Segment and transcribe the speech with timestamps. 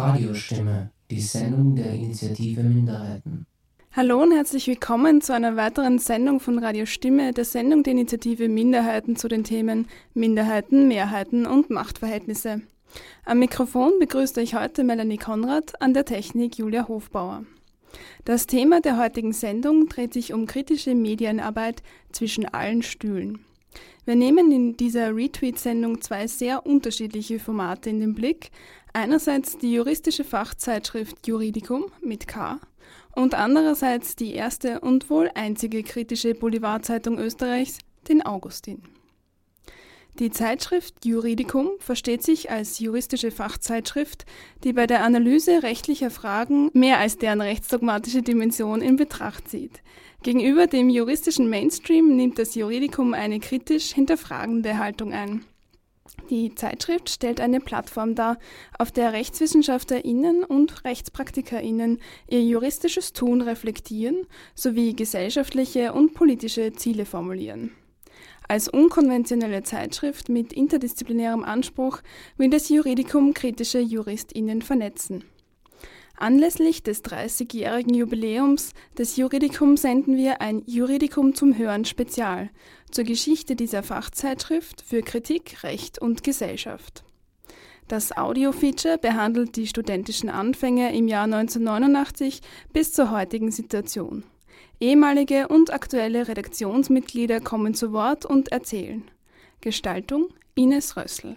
[0.00, 3.44] Radiostimme, die Sendung der Initiative Minderheiten.
[3.92, 8.48] Hallo und herzlich willkommen zu einer weiteren Sendung von Radio Stimme, der Sendung der Initiative
[8.48, 12.62] Minderheiten zu den Themen Minderheiten, Mehrheiten und Machtverhältnisse.
[13.26, 17.44] Am Mikrofon begrüßt euch heute Melanie Konrad, an der Technik Julia Hofbauer.
[18.24, 23.44] Das Thema der heutigen Sendung dreht sich um kritische Medienarbeit zwischen allen Stühlen.
[24.06, 28.50] Wir nehmen in dieser Retweet-Sendung zwei sehr unterschiedliche Formate in den Blick.
[28.92, 32.58] Einerseits die juristische Fachzeitschrift Juridicum mit K
[33.14, 38.82] und andererseits die erste und wohl einzige kritische Boulevardzeitung Österreichs, den Augustin.
[40.18, 44.26] Die Zeitschrift Juridicum versteht sich als juristische Fachzeitschrift,
[44.64, 49.82] die bei der Analyse rechtlicher Fragen mehr als deren rechtsdogmatische Dimension in Betracht zieht.
[50.22, 55.44] Gegenüber dem juristischen Mainstream nimmt das Juridicum eine kritisch hinterfragende Haltung ein.
[56.30, 58.38] Die Zeitschrift stellt eine Plattform dar,
[58.78, 67.72] auf der RechtswissenschaftlerInnen und RechtspraktikerInnen ihr juristisches Tun reflektieren sowie gesellschaftliche und politische Ziele formulieren.
[68.46, 72.00] Als unkonventionelle Zeitschrift mit interdisziplinärem Anspruch
[72.36, 75.24] will das Juridikum kritische JuristInnen vernetzen.
[76.20, 82.50] Anlässlich des 30-jährigen Jubiläums des Juridicum senden wir ein Juridikum zum Hören Spezial
[82.90, 87.04] zur Geschichte dieser Fachzeitschrift für Kritik, Recht und Gesellschaft.
[87.88, 92.42] Das Audio-Feature behandelt die studentischen Anfänge im Jahr 1989
[92.74, 94.24] bis zur heutigen Situation.
[94.78, 99.04] Ehemalige und aktuelle Redaktionsmitglieder kommen zu Wort und erzählen.
[99.62, 101.36] Gestaltung Ines Rössel.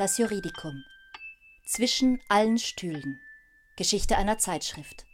[0.00, 0.82] Das Juridikum.
[1.66, 3.20] Zwischen allen Stühlen.
[3.76, 5.04] Geschichte einer Zeitschrift.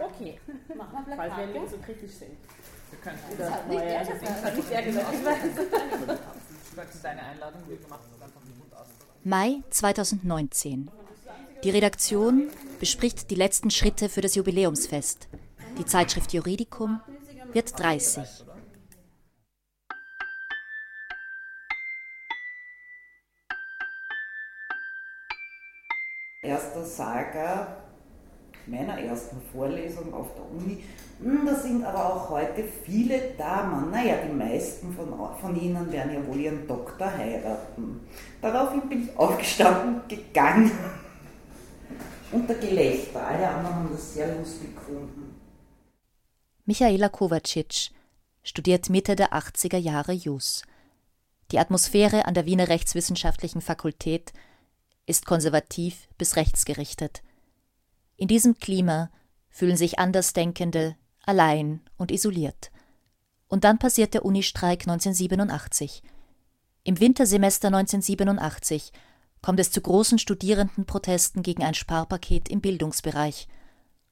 [0.00, 0.40] Okay,
[0.76, 1.32] machen wir Plakate.
[1.32, 2.32] Falls wir so kritisch sind.
[2.90, 4.22] Wir können das hat nicht er gesagt.
[4.24, 5.14] Das hat nicht er gesagt.
[5.14, 7.02] Ich weiß.
[7.04, 7.62] Deine Einladung.
[7.68, 8.86] Wir machen es einfach gut aus.
[9.22, 10.90] Mai 2019.
[11.62, 12.50] Die Redaktion
[12.80, 15.28] bespricht die letzten Schritte für das Jubiläumsfest.
[15.78, 17.00] Die Zeitschrift Juridicum
[17.52, 18.24] wird 30.
[26.52, 27.76] Erster Saga
[28.66, 30.84] meiner ersten Vorlesung auf der Uni.
[31.22, 33.90] Hm, da sind aber auch heute viele Damen.
[33.90, 38.00] Naja, die meisten von, von ihnen werden ja wohl ihren Doktor heiraten.
[38.42, 40.70] Daraufhin bin ich aufgestanden, gegangen.
[42.32, 43.26] Unter Gelächter.
[43.26, 45.34] Alle anderen haben das sehr lustig gefunden.
[46.66, 47.92] Michaela Kovacic
[48.42, 50.64] studiert Mitte der 80er Jahre Jus.
[51.50, 54.34] Die Atmosphäre an der Wiener Rechtswissenschaftlichen Fakultät
[55.06, 57.22] ist konservativ bis rechtsgerichtet.
[58.16, 59.10] In diesem Klima
[59.50, 62.70] fühlen sich Andersdenkende allein und isoliert.
[63.48, 66.02] Und dann passiert der Unistreik 1987.
[66.84, 68.92] Im Wintersemester 1987
[69.42, 73.48] kommt es zu großen Studierendenprotesten gegen ein Sparpaket im Bildungsbereich.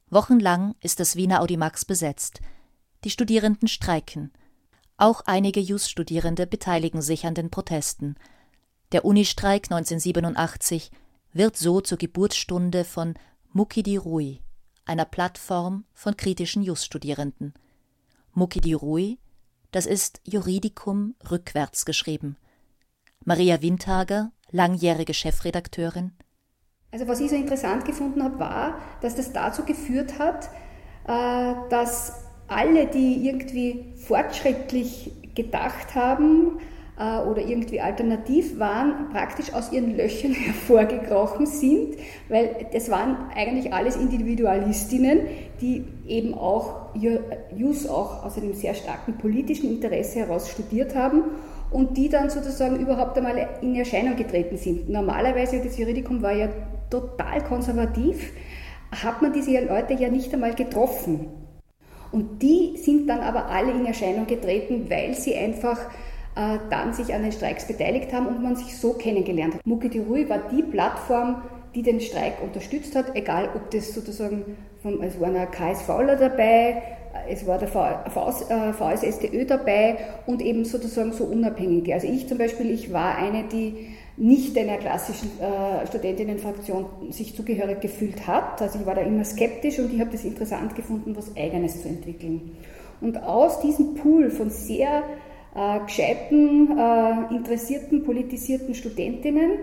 [0.09, 2.41] Wochenlang ist das Wiener Audimax besetzt.
[3.03, 4.31] Die Studierenden streiken.
[4.97, 8.15] Auch einige Jus-Studierende beteiligen sich an den Protesten.
[8.91, 10.91] Der Unistreik 1987
[11.31, 13.13] wird so zur Geburtsstunde von
[13.53, 14.41] Mukidi Rui,
[14.85, 17.53] einer Plattform von kritischen Jus-Studierenden.
[18.33, 19.17] Mukidi Rui,
[19.71, 22.35] das ist Juridicum rückwärts geschrieben.
[23.23, 26.11] Maria Windhager, langjährige Chefredakteurin.
[26.91, 30.49] Also was ich so interessant gefunden habe, war, dass das dazu geführt hat,
[31.07, 36.59] äh, dass alle, die irgendwie fortschrittlich gedacht haben,
[37.01, 41.95] oder irgendwie alternativ waren, praktisch aus ihren Löchern hervorgekrochen sind,
[42.29, 45.21] weil das waren eigentlich alles Individualistinnen,
[45.61, 46.93] die eben auch
[47.55, 51.23] Jus auch aus einem sehr starken politischen Interesse heraus studiert haben
[51.71, 54.89] und die dann sozusagen überhaupt einmal in Erscheinung getreten sind.
[54.89, 56.49] Normalerweise, das Juridikum war ja
[56.89, 58.31] total konservativ,
[58.91, 61.27] hat man diese Leute ja nicht einmal getroffen.
[62.11, 65.79] Und die sind dann aber alle in Erscheinung getreten, weil sie einfach
[66.35, 69.65] äh, dann sich an den Streiks beteiligt haben und man sich so kennengelernt hat.
[69.65, 71.41] Mucke die Ruhe war die Plattform,
[71.75, 76.81] die den Streik unterstützt hat, egal ob das sozusagen, vom, es waren KSVler dabei,
[77.13, 81.93] äh, es war der VS, äh, VSSTÖ dabei und eben sozusagen so Unabhängige.
[81.93, 87.81] Also ich zum Beispiel, ich war eine, die nicht einer klassischen äh, Studentinnenfraktion sich zugehörig
[87.81, 88.61] gefühlt hat.
[88.61, 91.87] Also ich war da immer skeptisch und ich habe das interessant gefunden, was Eigenes zu
[91.87, 92.51] entwickeln.
[92.99, 95.03] Und aus diesem Pool von sehr
[95.55, 99.59] äh, gescheiten, äh, interessierten, politisierten Studentinnen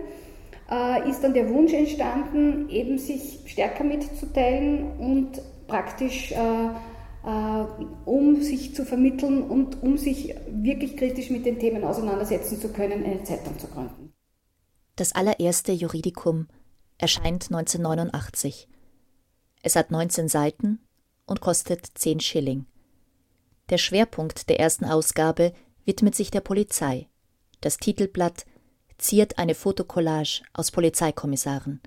[0.69, 7.65] äh, ist dann der Wunsch entstanden, eben sich stärker mitzuteilen und praktisch, äh, äh,
[8.05, 13.03] um sich zu vermitteln und um sich wirklich kritisch mit den Themen auseinandersetzen zu können,
[13.03, 14.13] eine Zeitung zu gründen.
[14.95, 16.47] Das allererste Juridikum
[16.97, 18.67] erscheint 1989.
[19.63, 20.79] Es hat 19 Seiten
[21.25, 22.65] und kostet 10 Schilling.
[23.69, 25.53] Der Schwerpunkt der ersten Ausgabe
[25.89, 27.07] widmet sich der Polizei.
[27.61, 28.45] Das Titelblatt
[28.99, 31.81] ziert eine Fotokollage aus Polizeikommissaren.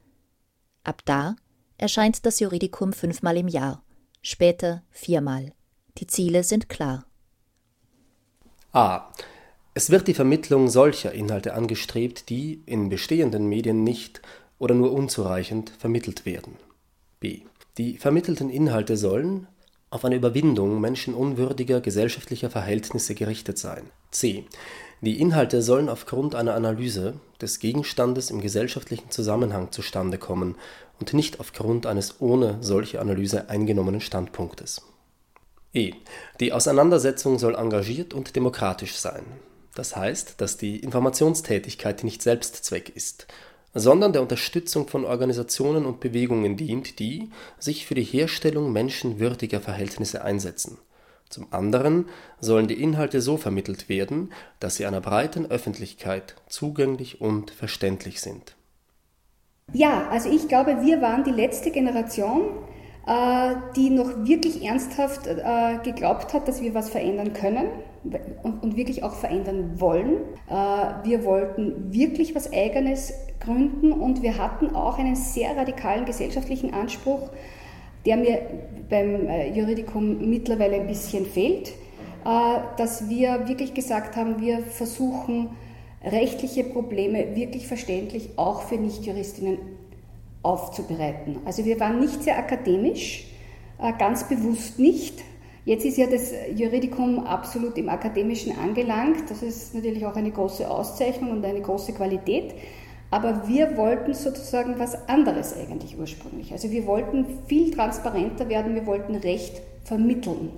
[0.82, 1.36] Ab da
[1.78, 3.84] erscheint das Juridikum fünfmal im Jahr,
[4.20, 5.52] später viermal.
[5.98, 7.06] Die Ziele sind klar.
[8.72, 9.12] A.
[9.72, 14.20] Es wird die Vermittlung solcher Inhalte angestrebt, die in bestehenden Medien nicht
[14.58, 16.56] oder nur unzureichend vermittelt werden.
[17.20, 17.42] B.
[17.78, 19.46] Die vermittelten Inhalte sollen
[19.92, 23.90] auf eine Überwindung menschenunwürdiger gesellschaftlicher Verhältnisse gerichtet sein.
[24.10, 24.46] C.
[25.02, 30.56] Die Inhalte sollen aufgrund einer Analyse des Gegenstandes im gesellschaftlichen Zusammenhang zustande kommen
[30.98, 34.80] und nicht aufgrund eines ohne solche Analyse eingenommenen Standpunktes.
[35.74, 35.92] E.
[36.40, 39.24] Die Auseinandersetzung soll engagiert und demokratisch sein.
[39.74, 43.26] Das heißt, dass die Informationstätigkeit nicht Selbstzweck ist,
[43.74, 50.22] sondern der Unterstützung von Organisationen und Bewegungen dient, die sich für die Herstellung menschenwürdiger Verhältnisse
[50.22, 50.78] einsetzen
[51.32, 52.08] zum anderen
[52.40, 58.54] sollen die Inhalte so vermittelt werden, dass sie einer breiten Öffentlichkeit zugänglich und verständlich sind.
[59.72, 62.42] Ja, also ich glaube, wir waren die letzte Generation,
[63.06, 67.66] äh, die noch wirklich ernsthaft äh, geglaubt hat, dass wir was verändern können
[68.04, 70.16] und wirklich auch verändern wollen.
[70.48, 76.74] Äh, wir wollten wirklich was Eigenes gründen und wir hatten auch einen sehr radikalen gesellschaftlichen
[76.74, 77.30] Anspruch,
[78.04, 78.40] der mir
[78.90, 85.50] beim äh, Juridikum mittlerweile ein bisschen fehlt, äh, dass wir wirklich gesagt haben, wir versuchen
[86.04, 89.58] rechtliche Probleme wirklich verständlich auch für Nichtjuristinnen
[90.42, 91.38] aufzubereiten.
[91.44, 93.28] Also wir waren nicht sehr akademisch,
[93.98, 95.22] ganz bewusst nicht.
[95.64, 99.30] Jetzt ist ja das Juridikum absolut im Akademischen angelangt.
[99.30, 102.54] Das ist natürlich auch eine große Auszeichnung und eine große Qualität.
[103.12, 106.50] Aber wir wollten sozusagen was anderes eigentlich ursprünglich.
[106.50, 110.50] Also wir wollten viel transparenter werden, wir wollten Recht vermitteln.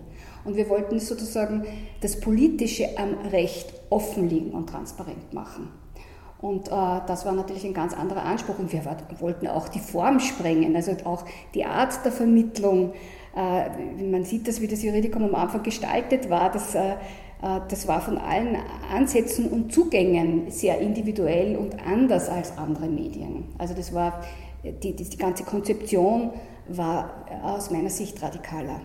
[0.45, 1.65] Und wir wollten sozusagen
[2.01, 5.69] das Politische am Recht offenlegen und transparent machen.
[6.41, 8.59] Und äh, das war natürlich ein ganz anderer Anspruch.
[8.59, 8.85] Und wir
[9.21, 11.25] wollten auch die Form sprengen, also auch
[11.55, 12.93] die Art der Vermittlung.
[13.37, 16.51] Äh, man sieht das, wie das Juridikum am Anfang gestaltet war.
[16.51, 16.95] Das äh,
[17.45, 18.57] äh, das war von allen
[18.93, 23.45] Ansätzen und Zugängen sehr individuell und anders als andere Medien.
[23.59, 24.23] Also das war,
[24.65, 26.31] die, die, die ganze Konzeption
[26.69, 28.81] war aus meiner Sicht radikaler.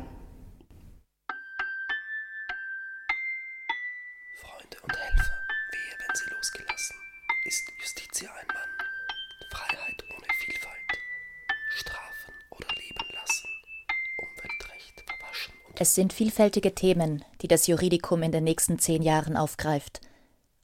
[15.81, 20.01] Es sind vielfältige Themen, die das Juridikum in den nächsten zehn Jahren aufgreift.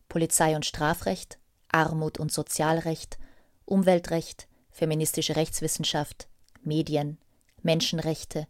[0.09, 1.39] Polizei und Strafrecht,
[1.69, 3.17] Armut und Sozialrecht,
[3.63, 6.27] Umweltrecht, feministische Rechtswissenschaft,
[6.63, 7.17] Medien,
[7.63, 8.45] Menschenrechte,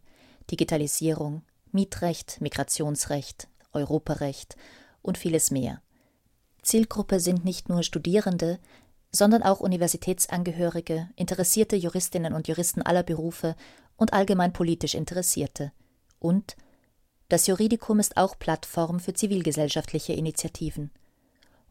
[0.50, 4.56] Digitalisierung, Mietrecht, Migrationsrecht, Europarecht
[5.02, 5.80] und vieles mehr.
[6.62, 8.58] Zielgruppe sind nicht nur Studierende,
[9.12, 13.54] sondern auch Universitätsangehörige, interessierte Juristinnen und Juristen aller Berufe
[13.96, 15.70] und allgemein politisch Interessierte
[16.26, 16.56] und
[17.28, 20.90] das Juridikum ist auch Plattform für zivilgesellschaftliche Initiativen.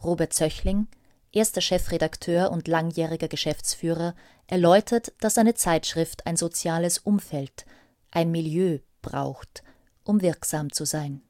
[0.04, 0.88] Robert Zöchling,
[1.32, 4.16] erster Chefredakteur und langjähriger Geschäftsführer,
[4.48, 7.66] erläutert, dass eine Zeitschrift ein soziales Umfeld,
[8.12, 9.64] ein Milieu braucht,
[10.04, 11.22] um wirksam zu sein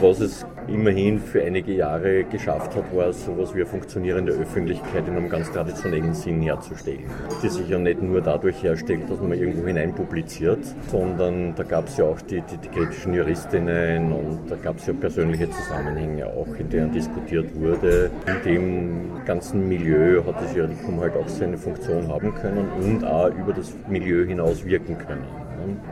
[0.00, 5.06] was es immerhin für einige Jahre geschafft hat, war so etwas wie eine funktionierende Öffentlichkeit
[5.08, 7.04] in einem ganz traditionellen Sinn herzustellen.
[7.42, 10.60] Die sich ja nicht nur dadurch herstellt, dass man irgendwo hinein publiziert,
[10.90, 14.86] sondern da gab es ja auch die, die, die, kritischen Juristinnen und da gab es
[14.86, 18.10] ja persönliche Zusammenhänge auch, in denen diskutiert wurde.
[18.26, 23.30] In dem ganzen Milieu hat das Juridikum halt auch seine Funktion haben können und auch
[23.30, 25.43] über das Milieu hinaus wirken können.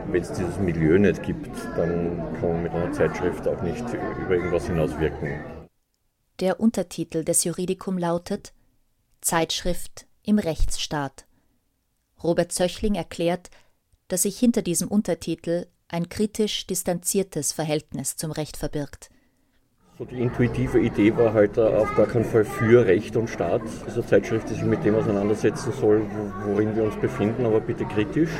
[0.07, 4.35] Wenn es dieses Milieu nicht gibt, dann kann man mit einer Zeitschrift auch nicht über
[4.35, 5.39] irgendwas hinauswirken.
[6.39, 8.53] Der Untertitel des Juridikum lautet
[9.21, 11.25] Zeitschrift im Rechtsstaat.
[12.23, 13.49] Robert Zöchling erklärt,
[14.07, 19.09] dass sich hinter diesem Untertitel ein kritisch distanziertes Verhältnis zum Recht verbirgt.
[19.97, 23.61] So die intuitive Idee war halt auf gar keinen Fall für Recht und Staat.
[23.85, 26.01] Diese Zeitschrift, die sich mit dem auseinandersetzen soll,
[26.45, 28.31] worin wir uns befinden, aber bitte kritisch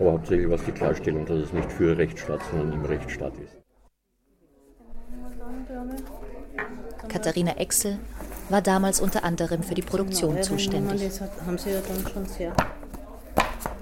[0.00, 3.56] aber hauptsächlich was die Klarstellung, dass es nicht für Rechtsstaat, sondern im Rechtsstaat ist.
[7.08, 7.98] Katharina Exel,
[8.48, 11.02] war damals unter anderem für die Produktion zuständig.
[11.02, 12.52] Das haben sie ja dann schon sehr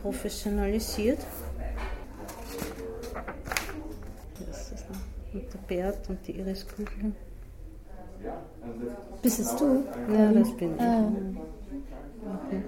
[0.02, 1.18] professionalisiert.
[4.46, 4.98] Das ist noch
[5.34, 7.12] und der Bert und die Iris Kugel.
[9.22, 9.84] Bist es du?
[10.12, 10.80] Ja, das bin ich.
[10.80, 11.12] Ah.
[12.46, 12.62] Okay.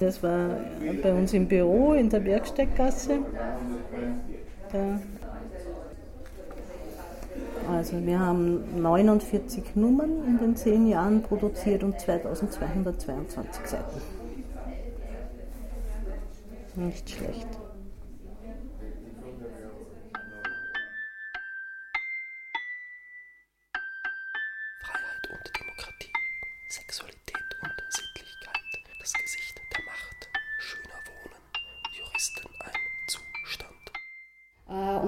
[0.00, 0.56] Das war
[1.02, 3.18] bei uns im Büro in der Bergsteiggasse.
[4.72, 4.98] Da.
[7.70, 14.00] Also wir haben 49 Nummern in den zehn Jahren produziert und 2222 Seiten.
[16.76, 17.59] Nicht schlecht.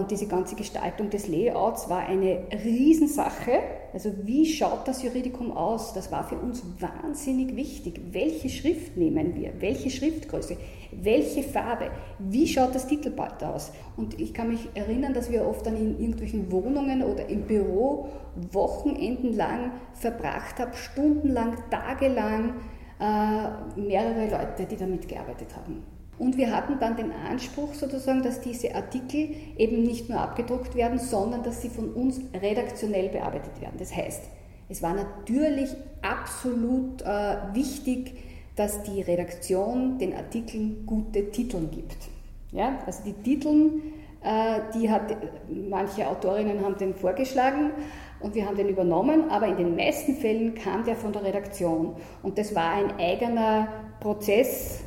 [0.02, 3.52] Und diese ganze Gestaltung des Layouts war eine Riesensache.
[3.92, 5.92] Also wie schaut das Juridikum aus?
[5.92, 8.00] Das war für uns wahnsinnig wichtig.
[8.10, 9.52] Welche Schrift nehmen wir?
[9.60, 10.56] Welche Schriftgröße?
[10.90, 11.92] Welche Farbe?
[12.18, 13.70] Wie schaut das Titelblatt aus?
[13.96, 18.08] Und ich kann mich erinnern, dass wir oft dann in irgendwelchen Wohnungen oder im Büro
[18.50, 22.54] Wochenenden lang verbracht haben, stundenlang, tagelang,
[22.98, 25.91] äh, mehrere Leute, die damit gearbeitet haben.
[26.22, 31.00] Und wir hatten dann den Anspruch sozusagen, dass diese Artikel eben nicht nur abgedruckt werden,
[31.00, 33.74] sondern dass sie von uns redaktionell bearbeitet werden.
[33.76, 34.22] Das heißt,
[34.68, 38.14] es war natürlich absolut äh, wichtig,
[38.54, 42.08] dass die Redaktion den Artikeln gute Titel gibt.
[42.52, 42.78] Ja?
[42.86, 43.80] Also die Titel,
[44.22, 45.16] äh, die hat,
[45.48, 47.72] manche Autorinnen haben den vorgeschlagen
[48.20, 51.96] und wir haben den übernommen, aber in den meisten Fällen kam der von der Redaktion.
[52.22, 53.66] Und das war ein eigener
[53.98, 54.84] Prozess,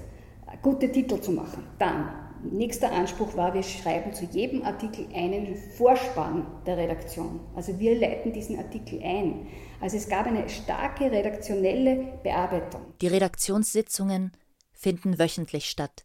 [0.65, 1.63] gute Titel zu machen.
[1.77, 7.39] Dann, nächster Anspruch war, wir schreiben zu jedem Artikel einen Vorspann der Redaktion.
[7.55, 9.45] Also wir leiten diesen Artikel ein.
[9.79, 12.81] Also es gab eine starke redaktionelle Bearbeitung.
[12.99, 14.31] Die Redaktionssitzungen
[14.73, 16.03] finden wöchentlich statt.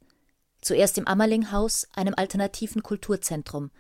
[0.61, 3.71] Zuerst im Ammerlinghaus, einem alternativen Kulturzentrum,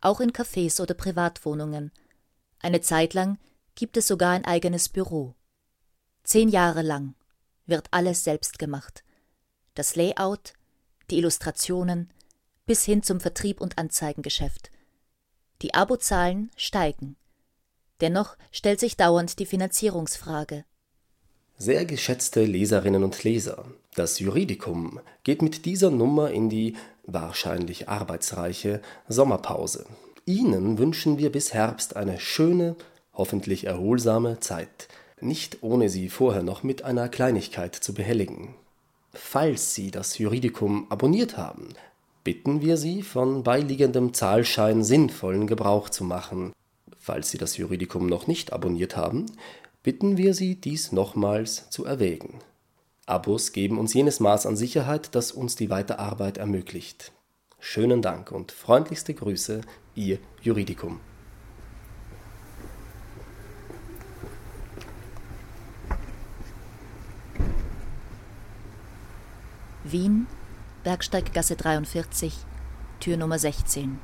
[0.00, 1.92] auch in Cafés oder Privatwohnungen.
[2.58, 3.36] Eine Zeit lang
[3.74, 5.34] gibt es sogar ein eigenes Büro.
[6.24, 7.16] Zehn Jahre lang
[7.66, 9.04] wird alles selbst gemacht.
[9.74, 10.52] Das Layout,
[11.10, 12.10] die Illustrationen
[12.66, 14.70] bis hin zum Vertrieb und Anzeigengeschäft.
[15.62, 17.16] Die Abozahlen steigen.
[18.02, 20.64] Dennoch stellt sich dauernd die Finanzierungsfrage.
[21.56, 23.64] Sehr geschätzte Leserinnen und Leser,
[23.94, 29.86] das Juridikum geht mit dieser Nummer in die wahrscheinlich arbeitsreiche Sommerpause.
[30.26, 32.76] Ihnen wünschen wir bis Herbst eine schöne,
[33.14, 34.88] hoffentlich erholsame Zeit,
[35.20, 38.54] nicht ohne Sie vorher noch mit einer Kleinigkeit zu behelligen.
[39.14, 41.68] Falls Sie das Juridikum abonniert haben,
[42.24, 46.52] bitten wir Sie, von beiliegendem Zahlschein sinnvollen Gebrauch zu machen.
[46.98, 49.26] Falls Sie das Juridikum noch nicht abonniert haben,
[49.82, 52.38] bitten wir Sie, dies nochmals zu erwägen.
[53.04, 57.12] Abos geben uns jenes Maß an Sicherheit, das uns die Weiterarbeit ermöglicht.
[57.58, 59.60] Schönen Dank und freundlichste Grüße,
[59.94, 61.00] Ihr Juridikum.
[69.92, 70.26] Wien,
[70.84, 72.34] Bergsteiggasse 43,
[72.98, 73.98] Tür Nummer 16.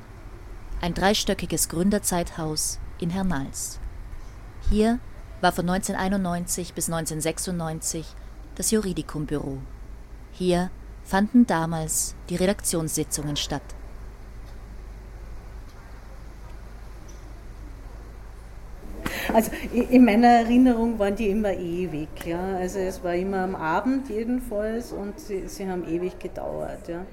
[0.81, 3.79] Ein dreistöckiges Gründerzeithaus in Hernals.
[4.69, 4.99] Hier
[5.41, 8.05] war von 1991 bis 1996
[8.55, 9.57] das Juridikumbüro.
[10.31, 10.69] Hier
[11.03, 13.63] fanden damals die Redaktionssitzungen statt.
[19.33, 22.07] Also in meiner Erinnerung waren die immer ewig.
[22.25, 22.57] Ja.
[22.57, 26.87] Also es war immer am Abend jedenfalls und sie, sie haben ewig gedauert.
[26.87, 27.05] Ja.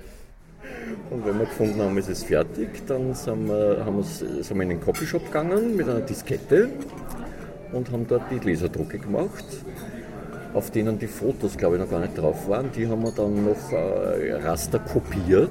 [1.11, 4.63] Und wenn wir gefunden haben, ist es fertig, dann sind wir, haben wir's- sind wir
[4.63, 6.71] in den Copyshop gegangen mit einer Diskette
[7.73, 9.45] und haben dort die Laserdrucke gemacht,
[10.57, 12.73] auf denen die Fotos, glaube ich, noch gar nicht drauf waren.
[12.73, 15.51] Die haben wir dann noch äh, raster kopiert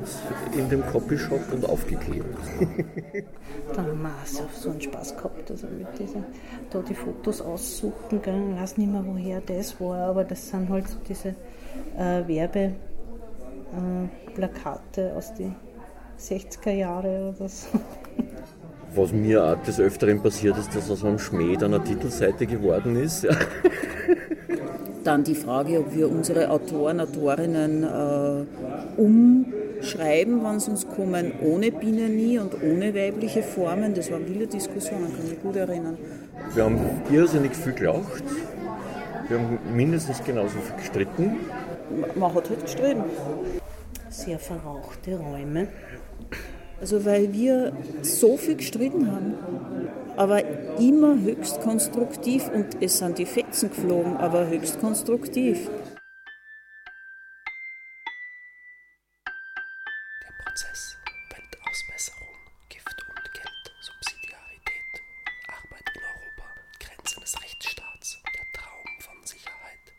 [0.57, 2.25] in dem Copyshop und aufgeklebt.
[3.73, 6.23] Da haben wir auch so, einen Spaß gehabt, also mit diesen,
[6.69, 8.21] da die Fotos aussuchen.
[8.21, 8.51] Gell.
[8.53, 11.29] Ich weiß nicht mehr, woher das war, aber das sind halt so diese
[11.97, 15.55] äh, Werbeplakate äh, aus den
[16.19, 17.67] 60er Jahren oder so.
[18.95, 22.95] Was mir auch des Öfteren passiert ist, dass aus einem Schmäh dann eine Titelseite geworden
[22.95, 23.27] ist.
[25.05, 31.71] Dann die Frage, ob wir unsere Autoren, Autorinnen äh, umschreiben, wenn sie uns kommen, ohne
[31.71, 33.93] Binänie und ohne weibliche Formen.
[33.93, 35.99] Das waren wilde Diskussionen, kann mich gut erinnern.
[36.55, 36.79] Wir haben
[37.11, 38.23] irrsinnig viel gelacht.
[39.29, 41.37] Wir haben mindestens genauso viel gestritten.
[42.15, 43.03] Man hat halt gestritten.
[44.09, 45.67] Sehr verrauchte Räume.
[46.79, 49.35] Also weil wir so viel gestritten haben,
[50.17, 50.43] aber
[50.79, 55.69] immer höchst konstruktiv und es sind die Fetzen geflogen, aber höchst konstruktiv.
[60.21, 60.97] Der Prozess
[61.29, 62.35] Weltausbesserung,
[62.69, 65.01] Gift und Geld, Subsidiarität,
[65.47, 66.45] Arbeit in Europa,
[66.79, 69.93] Grenzen des Rechtsstaats, der Traum von Sicherheit.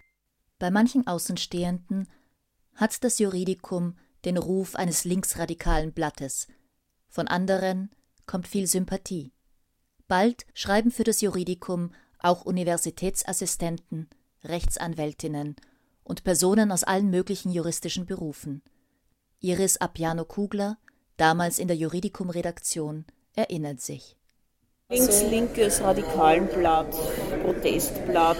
[0.59, 2.09] Bei manchen Außenstehenden
[2.75, 6.49] hat das Juridikum den Ruf eines linksradikalen Blattes,
[7.17, 7.89] von anderen
[8.27, 9.33] kommt viel Sympathie.
[10.07, 14.11] Bald schreiben für das Juridikum auch Universitätsassistenten,
[14.45, 15.57] Rechtsanwältinnen
[16.05, 18.63] und Personen aus allen möglichen juristischen Berufen.
[19.41, 20.77] Iris Appiano-Kugler,
[21.17, 24.19] damals in der Juridikum-Redaktion, erinnert sich.
[24.91, 26.95] Links-linkes Radikalenblatt,
[27.43, 28.37] Protestblatt,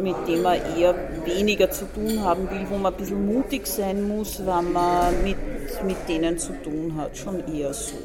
[0.00, 0.94] mit dem man eher
[1.26, 5.36] weniger zu tun haben will, wo man ein bisschen mutig sein muss, wenn man mit,
[5.84, 7.96] mit denen zu tun hat, schon eher so.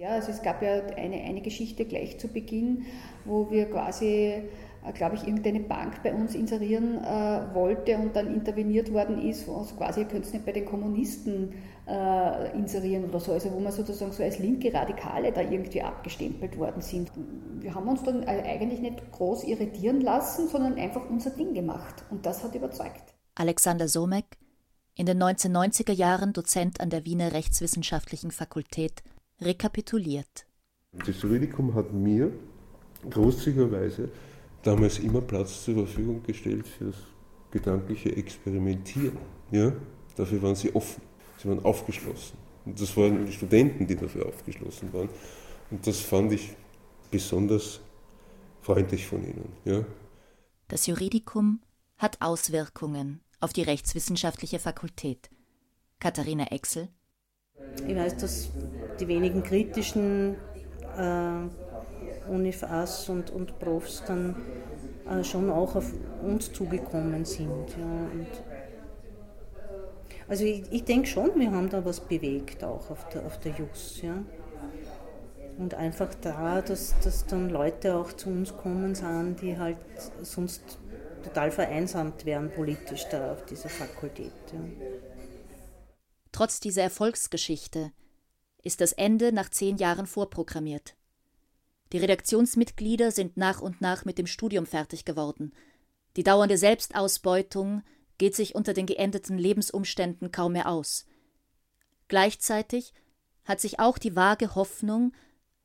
[0.00, 2.86] Ja, also es gab ja eine, eine Geschichte gleich zu Beginn,
[3.26, 8.32] wo wir quasi, äh, glaube ich, irgendeine Bank bei uns inserieren äh, wollte und dann
[8.32, 11.52] interveniert worden ist, also quasi, ihr könnt es nicht bei den Kommunisten
[11.86, 16.56] äh, inserieren oder so, also wo wir sozusagen so als linke Radikale da irgendwie abgestempelt
[16.56, 17.12] worden sind.
[17.58, 22.24] Wir haben uns dann eigentlich nicht groß irritieren lassen, sondern einfach unser Ding gemacht und
[22.24, 23.12] das hat überzeugt.
[23.34, 24.38] Alexander Somek,
[24.94, 29.02] in den 1990er Jahren Dozent an der Wiener Rechtswissenschaftlichen Fakultät,
[29.40, 30.46] rekapituliert.
[30.92, 32.32] Das Juridikum hat mir
[33.08, 34.10] großzügigerweise
[34.62, 36.96] damals immer Platz zur Verfügung gestellt für das
[37.50, 39.16] gedankliche Experimentieren.
[39.50, 39.72] Ja?
[40.16, 41.02] Dafür waren sie offen,
[41.38, 42.36] sie waren aufgeschlossen.
[42.64, 45.08] Und das waren die Studenten, die dafür aufgeschlossen waren.
[45.70, 46.54] Und das fand ich
[47.10, 47.80] besonders
[48.60, 49.52] freundlich von ihnen.
[49.64, 49.84] Ja?
[50.68, 51.60] Das Juridikum
[51.96, 55.30] hat Auswirkungen auf die rechtswissenschaftliche Fakultät.
[55.98, 56.88] Katharina Exel.
[57.86, 58.50] Ich weiß, dass
[58.98, 60.36] die wenigen kritischen
[60.96, 64.36] äh, Unifas und, und Profs dann
[65.08, 65.92] äh, schon auch auf
[66.22, 67.70] uns zugekommen sind.
[67.78, 68.08] Ja,
[70.28, 73.52] also ich, ich denke schon, wir haben da was bewegt auch auf der, auf der
[73.52, 74.00] JUS.
[74.02, 74.22] Ja.
[75.58, 79.76] Und einfach da, dass, dass dann Leute auch zu uns kommen sind, die halt
[80.22, 80.78] sonst
[81.24, 84.32] total vereinsamt wären politisch da auf dieser Fakultät.
[84.52, 84.60] Ja.
[86.40, 87.92] Trotz dieser Erfolgsgeschichte
[88.62, 90.96] ist das Ende nach zehn Jahren vorprogrammiert.
[91.92, 95.52] Die Redaktionsmitglieder sind nach und nach mit dem Studium fertig geworden.
[96.16, 97.82] Die dauernde Selbstausbeutung
[98.16, 101.04] geht sich unter den geendeten Lebensumständen kaum mehr aus.
[102.08, 102.94] Gleichzeitig
[103.44, 105.12] hat sich auch die vage Hoffnung,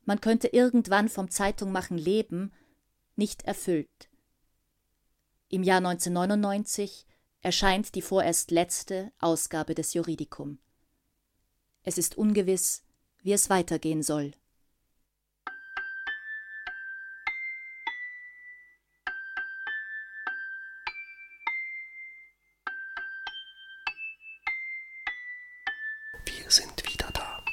[0.04, 2.52] man könnte irgendwann vom Zeitungmachen leben,
[3.14, 4.10] nicht erfüllt.
[5.48, 7.06] Im Jahr 1999
[7.40, 10.58] erscheint die vorerst letzte Ausgabe des Juridikum.
[11.88, 12.82] Es ist ungewiss,
[13.22, 14.32] wie es weitergehen soll.
[26.24, 27.44] Wir sind wieder da.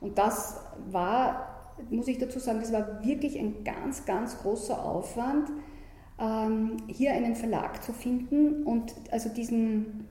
[0.00, 5.52] Und das war, muss ich dazu sagen, das war wirklich ein ganz, ganz großer Aufwand,
[6.18, 10.08] ähm, hier einen Verlag zu finden und also diesen,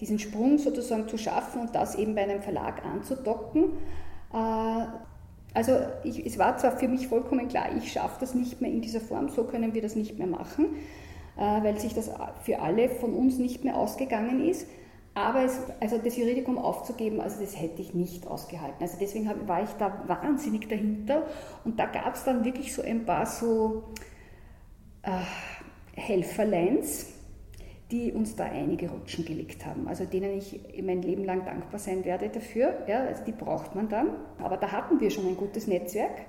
[0.00, 3.72] diesen Sprung sozusagen zu schaffen und das eben bei einem Verlag anzudocken.
[4.32, 4.86] Äh,
[5.54, 8.82] also ich, es war zwar für mich vollkommen klar, ich schaffe das nicht mehr in
[8.82, 10.76] dieser Form, so können wir das nicht mehr machen,
[11.36, 12.10] äh, weil sich das
[12.42, 14.66] für alle von uns nicht mehr ausgegangen ist.
[15.14, 18.76] Aber es, also das Juridikum aufzugeben, also das hätte ich nicht ausgehalten.
[18.82, 21.22] Also deswegen war ich da wahnsinnig dahinter.
[21.64, 23.84] Und da gab es dann wirklich so ein paar so
[25.00, 25.10] äh,
[25.98, 27.06] Helferleins,
[27.90, 29.86] die uns da einige Rutschen gelegt haben.
[29.86, 32.74] Also denen ich mein Leben lang dankbar sein werde dafür.
[32.88, 34.10] Ja, also die braucht man dann.
[34.38, 36.26] Aber da hatten wir schon ein gutes Netzwerk.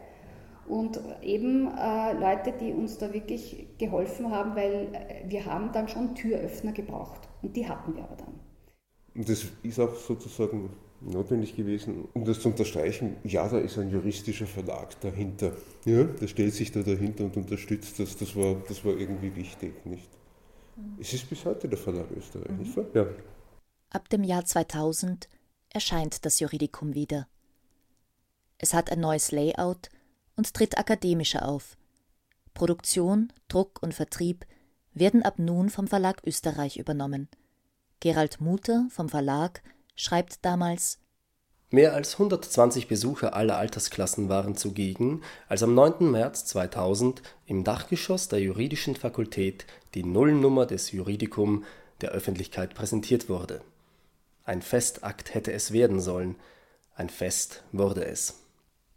[0.68, 4.90] Und eben äh, Leute, die uns da wirklich geholfen haben, weil
[5.26, 7.22] wir haben dann schon Türöffner gebraucht.
[7.42, 8.34] Und die hatten wir aber dann.
[9.16, 10.70] Und das ist auch sozusagen
[11.02, 15.54] notwendig gewesen, um das zu unterstreichen, ja, da ist ein juristischer Verlag dahinter.
[15.86, 18.18] Ja, der stellt sich da dahinter und unterstützt das.
[18.18, 20.17] Das war, das war irgendwie wichtig, nicht?
[21.00, 22.58] Es ist bis heute der Verlag Österreich, mhm.
[22.58, 22.86] nicht wahr?
[22.94, 23.08] Ja.
[23.90, 25.30] Ab dem Jahr 2000
[25.70, 27.28] erscheint das Juridikum wieder.
[28.58, 29.90] Es hat ein neues Layout
[30.36, 31.78] und tritt akademischer auf.
[32.54, 34.46] Produktion, Druck und Vertrieb
[34.94, 37.30] werden ab nun vom Verlag Österreich übernommen–
[38.00, 39.64] Gerald Muter vom Verlag
[39.96, 41.00] schreibt damals
[41.70, 46.10] Mehr als 120 Besucher aller Altersklassen waren zugegen, als am 9.
[46.10, 51.66] März 2000 im Dachgeschoss der Juridischen Fakultät die Nullnummer des Juridicum
[52.00, 53.62] der Öffentlichkeit präsentiert wurde.
[54.46, 56.36] Ein Festakt hätte es werden sollen,
[56.96, 58.40] Ein Fest wurde es.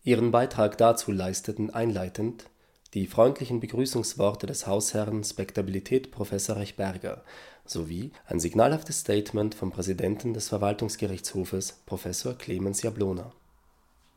[0.05, 2.47] Ihren Beitrag dazu leisteten einleitend
[2.95, 7.25] die freundlichen Begrüßungsworte des Hausherrn Spektabilität Professor Rechberger
[7.71, 13.33] sowie ein signalhaftes Statement vom Präsidenten des Verwaltungsgerichtshofes Professor Clemens Jablona.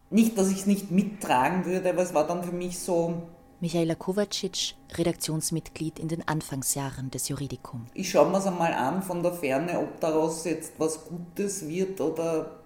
[0.09, 3.23] Nicht, dass ich es nicht mittragen würde, aber es war dann für mich so.
[3.61, 7.87] Michaela Kovacic, Redaktionsmitglied in den Anfangsjahren des Juridicum.
[7.93, 12.01] Ich schaue mir es einmal an von der Ferne, ob daraus jetzt was Gutes wird
[12.01, 12.59] oder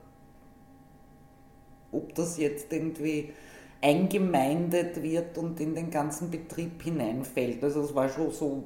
[1.91, 3.31] ob das jetzt irgendwie
[3.81, 7.63] eingemeindet wird und in den ganzen Betrieb hineinfällt.
[7.63, 8.63] Also es war schon so,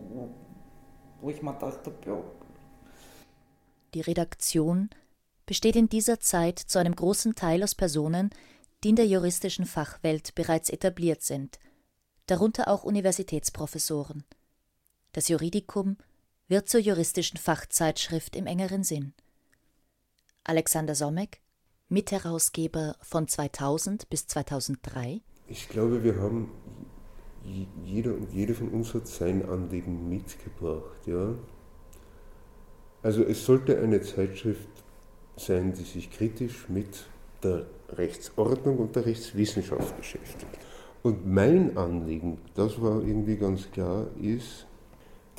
[1.21, 2.21] wo ich mir dachte, ja.
[3.93, 4.89] Die Redaktion
[5.45, 8.29] besteht in dieser Zeit zu einem großen Teil aus Personen,
[8.83, 11.59] die in der juristischen Fachwelt bereits etabliert sind,
[12.25, 14.23] darunter auch Universitätsprofessoren.
[15.13, 15.97] Das Juridicum
[16.47, 19.13] wird zur juristischen Fachzeitschrift im engeren Sinn.
[20.43, 21.41] Alexander Sommek,
[21.89, 25.21] Mitherausgeber von 2000 bis 2003.
[25.47, 26.51] Ich glaube, wir haben,
[27.85, 31.05] jeder und jede von uns hat sein Anliegen mitgebracht.
[31.05, 31.35] Ja?
[33.03, 34.69] Also es sollte eine Zeitschrift
[35.37, 37.05] sein, die sich kritisch mit
[37.43, 40.57] der Rechtsordnung und der Rechtswissenschaft beschäftigt.
[41.03, 44.67] Und mein Anliegen, das war irgendwie ganz klar, ist,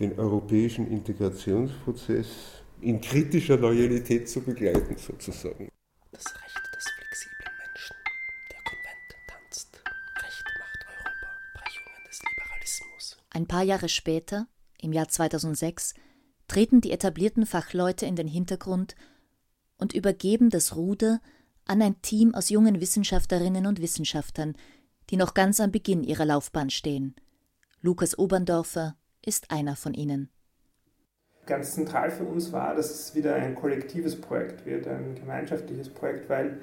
[0.00, 5.68] den europäischen Integrationsprozess in kritischer Loyalität zu begleiten, sozusagen.
[6.10, 6.71] Das Recht
[13.34, 14.46] Ein paar Jahre später,
[14.78, 15.94] im Jahr 2006,
[16.48, 18.94] treten die etablierten Fachleute in den Hintergrund
[19.78, 21.20] und übergeben das Ruder
[21.64, 24.54] an ein Team aus jungen Wissenschaftlerinnen und Wissenschaftlern,
[25.08, 27.14] die noch ganz am Beginn ihrer Laufbahn stehen.
[27.80, 30.28] Lukas Oberndorfer ist einer von ihnen.
[31.46, 36.28] Ganz zentral für uns war, dass es wieder ein kollektives Projekt wird, ein gemeinschaftliches Projekt,
[36.28, 36.60] weil,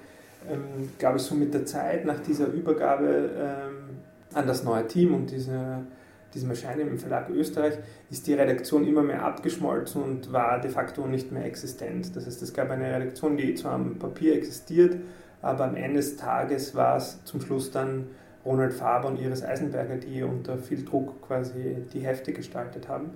[0.49, 3.97] ähm, glaube ich, so mit der Zeit nach dieser Übergabe ähm,
[4.33, 5.85] an das neue Team und diese
[6.33, 7.77] diesem Erscheinen im Verlag Österreich,
[8.09, 12.15] ist die Redaktion immer mehr abgeschmolzen und war de facto nicht mehr existent.
[12.15, 14.97] Das heißt, es gab eine Redaktion, die zwar am Papier existiert,
[15.41, 18.07] aber am Ende des Tages war es zum Schluss dann
[18.45, 23.11] Ronald Faber und Iris Eisenberger, die unter viel Druck quasi die Hefte gestaltet haben,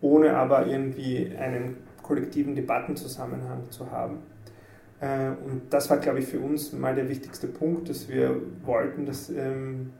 [0.00, 4.18] ohne aber irgendwie einen kollektiven Debattenzusammenhang zu haben.
[5.00, 9.06] Äh, und das war, glaube ich, für uns mal der wichtigste Punkt, dass wir wollten,
[9.06, 9.92] dass ähm,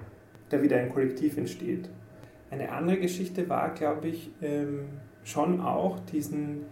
[0.49, 1.89] da wieder ein Kollektiv entsteht.
[2.51, 4.89] Eine andere Geschichte war, glaube ich, ähm,
[5.25, 6.67] schon auch diesen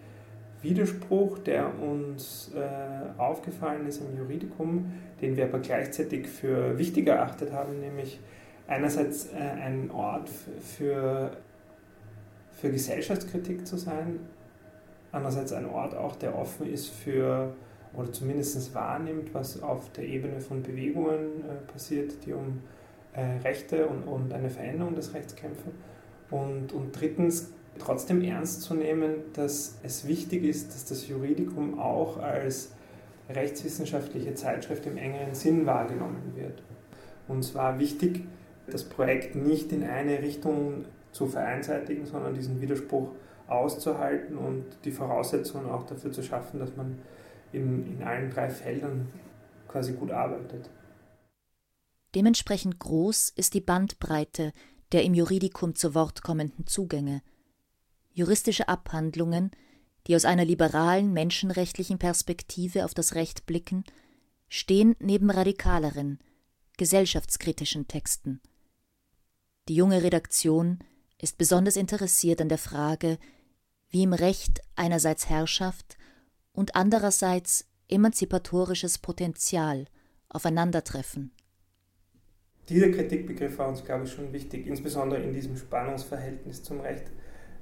[0.62, 7.52] Widerspruch, der uns äh, aufgefallen ist im Juridikum, den wir aber gleichzeitig für wichtig erachtet
[7.52, 8.18] haben, nämlich
[8.66, 11.36] einerseits äh, ein Ort für,
[12.52, 14.20] für Gesellschaftskritik zu sein,
[15.12, 17.54] andererseits ein Ort auch, der offen ist für
[17.94, 22.62] oder zumindest wahrnimmt, was auf der Ebene von Bewegungen äh, passiert, die um
[23.16, 25.72] äh, Rechte und, und eine Veränderung des Rechts kämpfen.
[26.30, 32.18] Und, und drittens trotzdem ernst zu nehmen, dass es wichtig ist, dass das Juridikum auch
[32.18, 32.72] als
[33.28, 36.62] rechtswissenschaftliche Zeitschrift im engeren Sinn wahrgenommen wird.
[37.28, 38.24] Und zwar wichtig,
[38.68, 43.08] das Projekt nicht in eine Richtung zu vereinseitigen, sondern diesen Widerspruch
[43.48, 46.98] auszuhalten und die Voraussetzungen auch dafür zu schaffen, dass man
[47.52, 49.08] in, in allen drei Feldern
[49.68, 50.68] quasi gut arbeitet.
[52.16, 54.54] Dementsprechend groß ist die Bandbreite
[54.90, 57.22] der im Juridikum zu Wort kommenden Zugänge.
[58.14, 59.50] Juristische Abhandlungen,
[60.06, 63.84] die aus einer liberalen menschenrechtlichen Perspektive auf das Recht blicken,
[64.48, 66.18] stehen neben radikaleren,
[66.78, 68.40] gesellschaftskritischen Texten.
[69.68, 70.78] Die junge Redaktion
[71.20, 73.18] ist besonders interessiert an der Frage,
[73.90, 75.98] wie im Recht einerseits Herrschaft
[76.52, 79.84] und andererseits emanzipatorisches Potenzial
[80.30, 81.36] aufeinandertreffen
[82.68, 87.04] dieser Kritikbegriff war uns, glaube ich, schon wichtig, insbesondere in diesem Spannungsverhältnis zum Recht,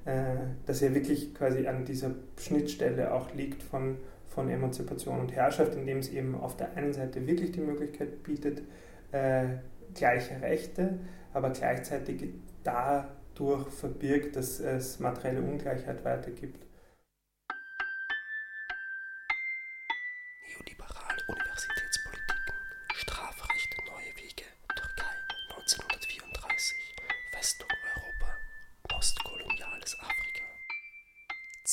[0.05, 5.75] äh, dass er wirklich quasi an dieser Schnittstelle auch liegt von, von Emanzipation und Herrschaft,
[5.75, 8.63] indem es eben auf der einen Seite wirklich die Möglichkeit bietet,
[9.11, 9.45] äh,
[9.93, 10.99] gleiche Rechte,
[11.33, 12.29] aber gleichzeitig
[12.63, 16.65] dadurch verbirgt, dass es materielle Ungleichheit weitergibt.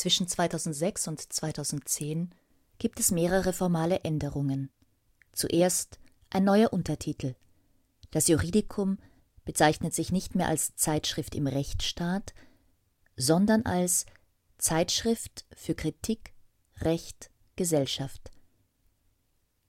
[0.03, 2.35] Zwischen 2006 und 2010
[2.79, 4.69] gibt es mehrere formale Änderungen.
[5.31, 7.37] Zuerst ein neuer Untertitel.
[8.11, 8.99] Das Juridikum
[9.45, 12.35] bezeichnet sich nicht mehr als Zeitschrift im Rechtsstaat,
[13.17, 14.05] sondern als
[14.59, 16.35] Zeitschrift für Kritik,
[16.81, 18.33] Recht, Gesellschaft.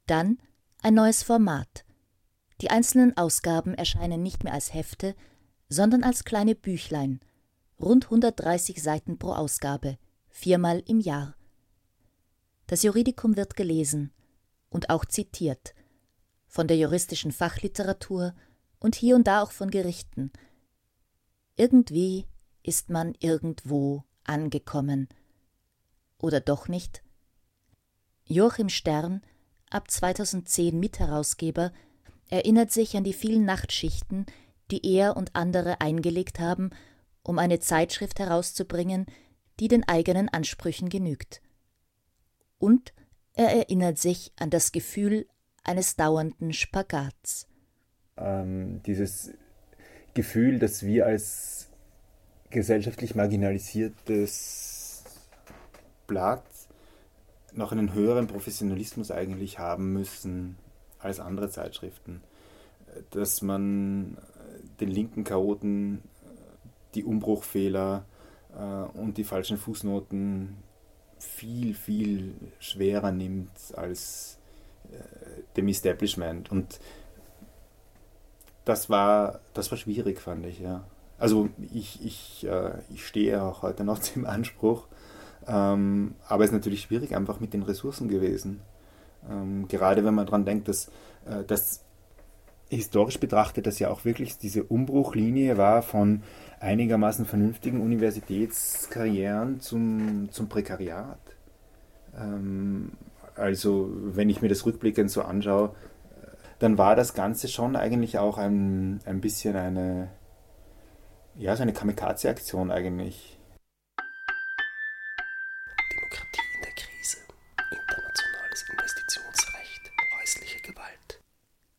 [0.07, 0.39] Dann
[0.81, 1.85] ein neues Format.
[2.59, 5.15] Die einzelnen Ausgaben erscheinen nicht mehr als Hefte,
[5.69, 7.19] sondern als kleine Büchlein,
[7.79, 9.99] rund 130 Seiten pro Ausgabe,
[10.33, 11.35] viermal im Jahr.
[12.67, 14.11] Das Juridikum wird gelesen
[14.69, 15.73] und auch zitiert,
[16.47, 18.33] von der juristischen Fachliteratur
[18.79, 20.31] und hier und da auch von Gerichten.
[21.55, 22.25] Irgendwie
[22.63, 25.07] ist man irgendwo angekommen.
[26.17, 27.03] Oder doch nicht?
[28.25, 29.21] Joachim Stern,
[29.69, 31.71] ab 2010 Mitherausgeber,
[32.29, 34.25] erinnert sich an die vielen Nachtschichten,
[34.71, 36.71] die er und andere eingelegt haben,
[37.21, 39.05] um eine Zeitschrift herauszubringen,
[39.59, 41.41] die den eigenen Ansprüchen genügt.
[42.57, 42.93] Und
[43.33, 45.27] er erinnert sich an das Gefühl
[45.63, 47.47] eines dauernden Spagats.
[48.17, 49.31] Ähm, dieses
[50.13, 51.69] Gefühl, dass wir als
[52.49, 55.03] gesellschaftlich marginalisiertes
[56.05, 56.43] Blatt
[57.53, 60.57] noch einen höheren Professionalismus eigentlich haben müssen
[60.99, 62.21] als andere Zeitschriften.
[63.09, 64.17] Dass man
[64.79, 66.03] den linken Chaoten
[66.93, 68.05] die Umbruchfehler
[68.93, 70.57] und die falschen Fußnoten
[71.23, 74.37] viel, viel schwerer nimmt als
[74.91, 76.51] äh, dem Establishment.
[76.51, 76.79] Und
[78.65, 80.85] das war, das war schwierig, fand ich, ja.
[81.17, 84.87] Also ich, ich, äh, ich stehe auch heute noch zum Anspruch,
[85.47, 88.61] ähm, aber es ist natürlich schwierig einfach mit den Ressourcen gewesen.
[89.29, 90.87] Ähm, gerade wenn man daran denkt, dass,
[91.25, 91.82] äh, dass
[92.75, 96.23] historisch betrachtet das ja auch wirklich diese Umbruchlinie war von
[96.59, 101.19] einigermaßen vernünftigen Universitätskarrieren zum, zum Prekariat.
[102.17, 102.93] Ähm,
[103.35, 105.75] also wenn ich mir das rückblickend so anschaue,
[106.59, 110.09] dann war das Ganze schon eigentlich auch ein, ein bisschen eine,
[111.35, 113.37] ja, so eine Kamikaze-Aktion eigentlich.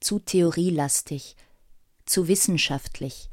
[0.04, 1.34] Zu theorielastig,
[2.04, 3.30] zu wissenschaftlich.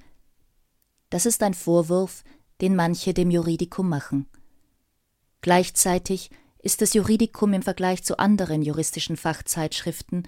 [1.09, 2.23] Das ist ein Vorwurf,
[2.61, 4.29] den manche dem Juridikum machen.
[5.41, 6.29] Gleichzeitig
[6.59, 10.25] ist das Juridikum im Vergleich zu anderen juristischen Fachzeitschriften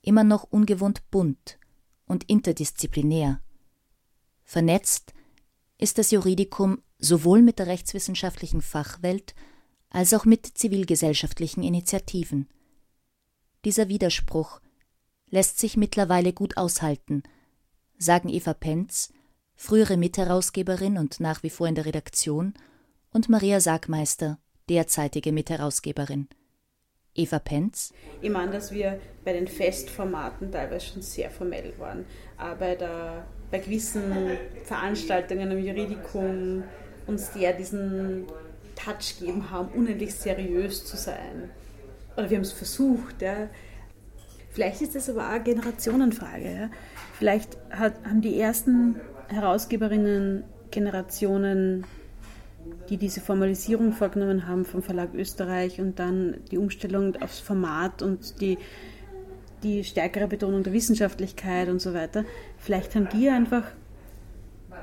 [0.00, 1.58] immer noch ungewohnt bunt
[2.06, 3.42] und interdisziplinär.
[4.44, 5.12] Vernetzt
[5.76, 9.34] ist das Juridikum sowohl mit der rechtswissenschaftlichen Fachwelt
[9.90, 12.48] als auch mit zivilgesellschaftlichen Initiativen.
[13.66, 14.62] Dieser Widerspruch
[15.30, 17.22] lässt sich mittlerweile gut aushalten,
[17.98, 19.12] sagen Eva Penz,
[19.56, 22.54] frühere Mitherausgeberin und nach wie vor in der Redaktion,
[23.10, 24.38] und Maria Sagmeister,
[24.68, 26.28] derzeitige Mitherausgeberin.
[27.14, 27.92] Eva Penz.
[28.22, 32.04] Ich meine, dass wir bei den Festformaten teilweise schon sehr formell waren.
[32.36, 36.62] Aber bei, der, bei gewissen Veranstaltungen im Juridikum
[37.06, 38.26] uns der diesen
[38.76, 41.50] Touch gegeben haben, unendlich seriös zu sein.
[42.16, 43.20] Oder wir haben es versucht.
[43.22, 43.48] Ja.
[44.58, 46.52] Vielleicht ist das aber auch eine Generationenfrage.
[46.52, 46.70] Ja.
[47.16, 48.96] Vielleicht hat, haben die ersten
[49.28, 50.42] Herausgeberinnen
[50.72, 51.84] Generationen
[52.90, 58.40] die diese Formalisierung vorgenommen haben vom Verlag Österreich und dann die Umstellung aufs Format und
[58.40, 58.58] die,
[59.62, 62.24] die stärkere Betonung der Wissenschaftlichkeit und so weiter.
[62.58, 63.62] Vielleicht haben die einfach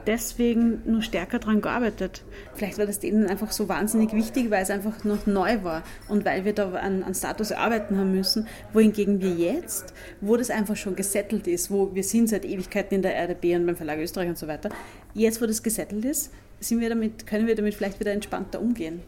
[0.08, 2.24] deswegen nur stärker daran gearbeitet.
[2.54, 6.26] Vielleicht war das denen einfach so wahnsinnig wichtig, weil es einfach noch neu war und
[6.26, 10.76] weil wir da an, an Status erarbeiten haben müssen, wohingegen wir jetzt, wo das einfach
[10.76, 14.30] schon gesettelt ist, wo wir sind seit Ewigkeiten in der RDB und beim Verlag Österreich
[14.30, 14.70] und so weiter,
[15.14, 19.02] jetzt, wo das gesettelt ist, sind wir damit, können wir damit vielleicht wieder entspannter umgehen.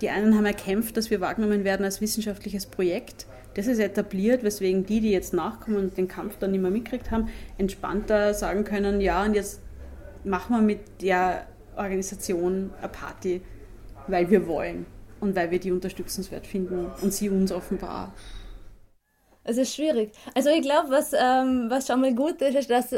[0.00, 3.26] Die einen haben erkämpft, dass wir wahrgenommen werden als wissenschaftliches Projekt.
[3.56, 7.10] Das ist etabliert, weswegen die, die jetzt nachkommen und den Kampf dann nicht mehr mitgekriegt
[7.10, 9.62] haben, entspannter sagen können, ja, und jetzt
[10.24, 13.40] machen wir mit der Organisation eine Party,
[14.08, 14.84] weil wir wollen
[15.20, 18.12] und weil wir die unterstützenswert finden und sie uns offenbar.
[19.42, 20.12] Es ist schwierig.
[20.34, 22.92] Also ich glaube, was, ähm, was schon mal gut ist, ist, dass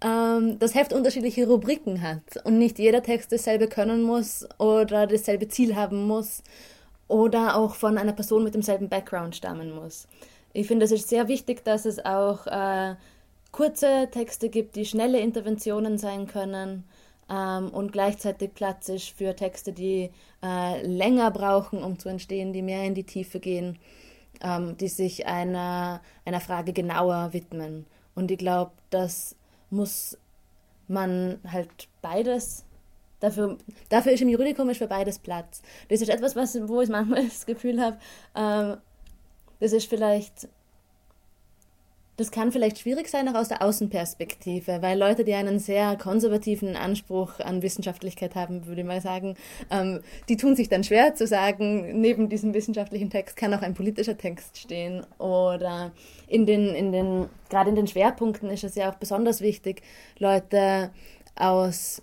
[0.00, 5.48] ähm, das Heft unterschiedliche Rubriken hat und nicht jeder Text dasselbe können muss oder dasselbe
[5.48, 6.42] Ziel haben muss
[7.08, 10.08] oder auch von einer Person mit demselben Background stammen muss.
[10.52, 12.96] Ich finde, es ist sehr wichtig, dass es auch äh,
[13.52, 16.84] kurze Texte gibt, die schnelle Interventionen sein können
[17.28, 20.10] ähm, und gleichzeitig Platz ist für Texte, die
[20.42, 23.78] äh, länger brauchen, um zu entstehen, die mehr in die Tiefe gehen,
[24.40, 27.86] ähm, die sich einer, einer Frage genauer widmen.
[28.14, 29.36] Und ich glaube, dass
[29.70, 30.16] muss
[30.88, 32.64] man halt beides
[33.20, 33.56] Dafür,
[33.88, 35.62] dafür ist im Juridikum ist für beides Platz.
[35.88, 37.98] Das ist etwas, was, wo ich manchmal das Gefühl habe,
[38.34, 38.76] ähm,
[39.60, 40.48] das ist vielleicht
[42.16, 46.74] das kann vielleicht schwierig sein, auch aus der Außenperspektive, weil Leute, die einen sehr konservativen
[46.74, 49.36] Anspruch an Wissenschaftlichkeit haben, würde ich mal sagen,
[49.70, 53.74] ähm, die tun sich dann schwer zu sagen, neben diesem wissenschaftlichen Text kann auch ein
[53.74, 55.04] politischer Text stehen.
[55.18, 55.92] Oder
[56.26, 59.82] in den, in den, gerade in den Schwerpunkten ist es ja auch besonders wichtig,
[60.18, 60.90] Leute
[61.34, 62.02] aus,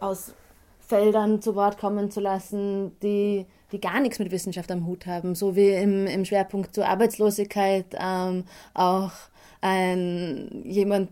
[0.00, 0.34] aus
[0.80, 5.34] Feldern zu Wort kommen zu lassen, die die gar nichts mit Wissenschaft am Hut haben,
[5.34, 9.12] so wie im, im Schwerpunkt zur Arbeitslosigkeit ähm, auch
[9.60, 11.10] ein jemand,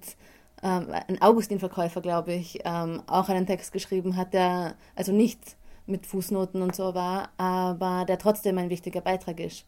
[0.62, 6.06] ähm, ein Augustin-Verkäufer, glaube ich, ähm, auch einen Text geschrieben hat, der also nicht mit
[6.06, 9.66] Fußnoten und so war, aber der trotzdem ein wichtiger Beitrag ist.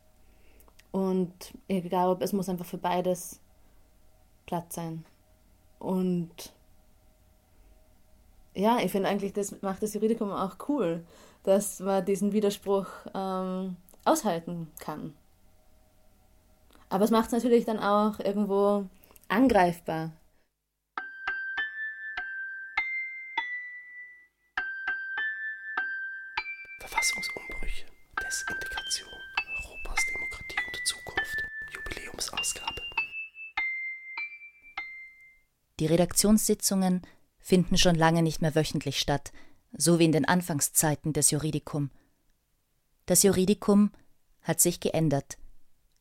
[0.92, 1.33] Und
[1.66, 3.40] ich glaube, es muss einfach für beides
[4.46, 5.05] Platz sein.
[5.79, 6.52] Und
[8.57, 11.05] ja, ich finde eigentlich, das macht das Juridikum auch cool,
[11.42, 15.14] dass man diesen Widerspruch ähm, aushalten kann.
[16.88, 18.87] Aber es macht es natürlich dann auch irgendwo
[19.29, 20.12] angreifbar.
[26.81, 27.87] Verfassungsumbrüche,
[28.25, 29.09] Desintegration,
[29.59, 32.81] Europas Demokratie und Zukunft, Jubiläumsausgabe.
[35.79, 37.03] Die Redaktionssitzungen
[37.47, 39.33] finden schon lange nicht mehr wöchentlich statt–
[39.77, 41.91] so wie in den Anfangszeiten des Juridikum.
[43.07, 43.93] Das Juridikum
[44.43, 45.39] hat sich geändert.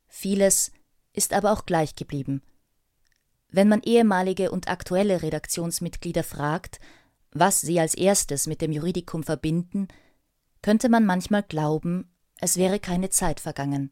[0.08, 0.72] Vieles
[1.14, 2.42] ist aber auch gleich geblieben.
[3.50, 6.80] Wenn man ehemalige und aktuelle Redaktionsmitglieder fragt,
[7.32, 9.88] was sie als erstes mit dem Juridikum verbinden,
[10.62, 13.92] könnte man manchmal glauben, es wäre keine Zeit vergangen.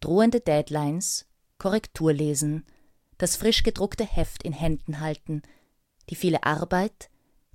[0.00, 1.26] Drohende Deadlines,
[1.58, 2.64] Korrekturlesen,
[3.18, 5.42] das frisch gedruckte Heft in Händen halten,
[6.10, 7.10] die viele Arbeit,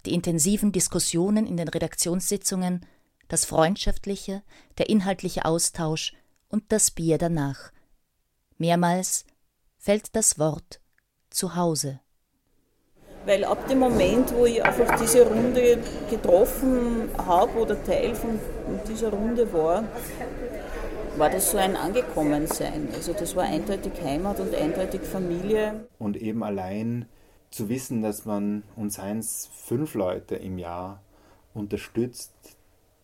[0.06, 2.86] die intensiven Diskussionen in den Redaktionssitzungen,
[3.28, 4.44] das freundschaftliche,
[4.78, 6.14] der inhaltliche Austausch
[6.50, 7.72] und das Bier danach.
[8.58, 9.26] Mehrmals
[9.78, 10.82] fällt das Wort
[11.30, 12.00] zu Hause.
[13.26, 15.78] Weil ab dem Moment, wo ich einfach diese Runde
[16.10, 18.40] getroffen habe oder Teil von
[18.88, 19.84] dieser Runde war,
[21.18, 22.90] war das so ein Angekommensein.
[22.96, 25.88] Also das war eindeutig Heimat und eindeutig Familie.
[26.00, 27.06] Und eben allein
[27.52, 31.02] zu wissen, dass man uns eins fünf Leute im Jahr
[31.54, 32.32] unterstützt,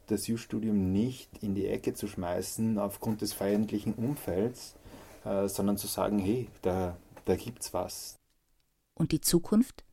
[0.07, 4.75] das Jus-Studium nicht in die Ecke zu schmeißen aufgrund des feindlichen Umfelds,
[5.25, 8.15] äh, sondern zu sagen, hey, da, da gibt's was.
[8.95, 9.83] Und die Zukunft?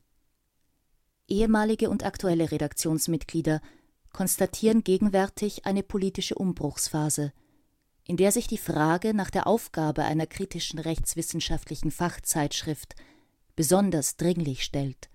[1.26, 3.60] Ehemalige und aktuelle Redaktionsmitglieder
[4.12, 7.32] konstatieren gegenwärtig eine politische Umbruchsphase,
[8.04, 12.94] in der sich die Frage nach der Aufgabe einer kritischen rechtswissenschaftlichen Fachzeitschrift
[13.56, 15.08] besonders dringlich stellt.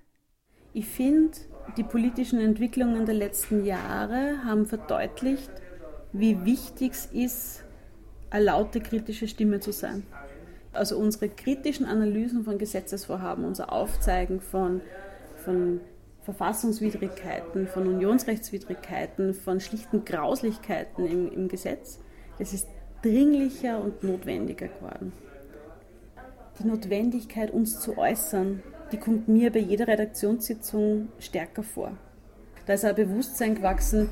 [0.74, 1.38] Ich finde,
[1.78, 5.52] die politischen Entwicklungen der letzten Jahre haben verdeutlicht,
[6.14, 7.64] wie wichtig es ist,
[8.30, 10.04] eine laute kritische Stimme zu sein.
[10.72, 14.82] Also unsere kritischen Analysen von Gesetzesvorhaben, unser Aufzeigen von,
[15.44, 15.82] von
[16.22, 22.00] Verfassungswidrigkeiten, von Unionsrechtswidrigkeiten, von schlichten Grauslichkeiten im, im Gesetz,
[22.38, 22.68] das ist
[23.02, 25.12] dringlicher und notwendiger geworden
[26.60, 31.98] die Notwendigkeit, uns zu äußern, die kommt mir bei jeder Redaktionssitzung stärker vor.
[32.66, 34.10] Da ist ein Bewusstsein gewachsen,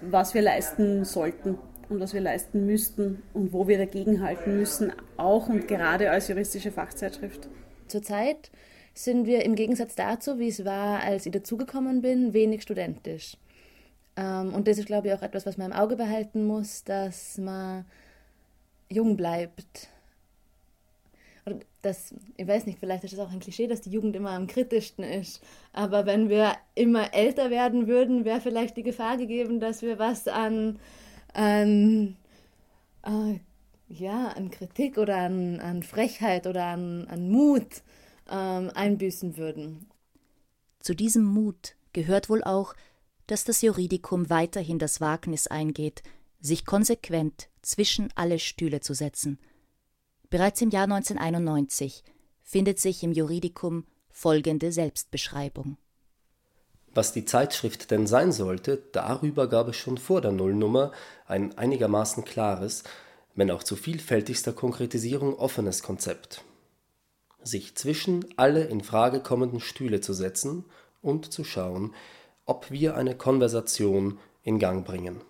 [0.00, 5.48] was wir leisten sollten und was wir leisten müssten und wo wir dagegenhalten müssen, auch
[5.48, 7.48] und gerade als juristische Fachzeitschrift.
[7.88, 8.50] Zurzeit
[8.94, 13.36] sind wir im Gegensatz dazu, wie es war, als ich dazugekommen bin, wenig studentisch.
[14.16, 17.38] Ähm, und das ist, glaube ich, auch etwas, was man im Auge behalten muss, dass
[17.38, 17.84] man
[18.88, 19.89] jung bleibt
[21.82, 24.46] das, ich weiß nicht, vielleicht ist es auch ein Klischee, dass die Jugend immer am
[24.46, 25.42] kritischsten ist.
[25.72, 30.28] Aber wenn wir immer älter werden würden, wäre vielleicht die Gefahr gegeben, dass wir was
[30.28, 30.78] an,
[31.32, 32.16] an,
[33.02, 33.38] äh,
[33.88, 37.82] ja, an Kritik oder an, an Frechheit oder an, an Mut
[38.30, 39.86] ähm, einbüßen würden.
[40.80, 42.74] Zu diesem Mut gehört wohl auch,
[43.26, 46.02] dass das Juridikum weiterhin das Wagnis eingeht,
[46.40, 49.38] sich konsequent zwischen alle Stühle zu setzen–
[50.30, 52.04] Bereits im Jahr 1991
[52.44, 55.76] findet sich im Juridikum folgende Selbstbeschreibung.
[56.94, 60.92] Was die Zeitschrift denn sein sollte, darüber gab es schon vor der Nullnummer
[61.26, 62.84] ein einigermaßen klares,
[63.34, 66.44] wenn auch zu vielfältigster Konkretisierung offenes Konzept.
[67.42, 70.64] Sich zwischen alle in Frage kommenden Stühle zu setzen
[71.02, 71.92] und zu schauen,
[72.44, 75.22] ob wir eine Konversation in Gang bringen.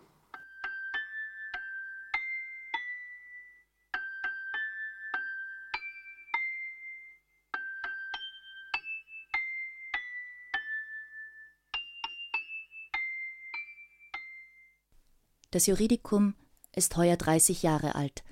[15.53, 16.37] Das Juridikum
[16.77, 18.23] ist heuer 30 Jahre alt.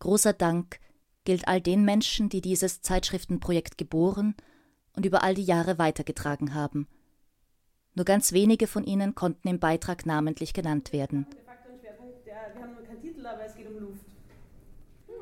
[0.00, 0.80] Großer Dank
[1.22, 4.34] gilt all den Menschen, die dieses Zeitschriftenprojekt geboren
[4.96, 6.88] und über all die Jahre weitergetragen haben.
[7.94, 11.28] Nur ganz wenige von ihnen konnten im Beitrag namentlich genannt werden.
[12.24, 14.04] Wir haben nur keinen Titel, aber es geht um Luft.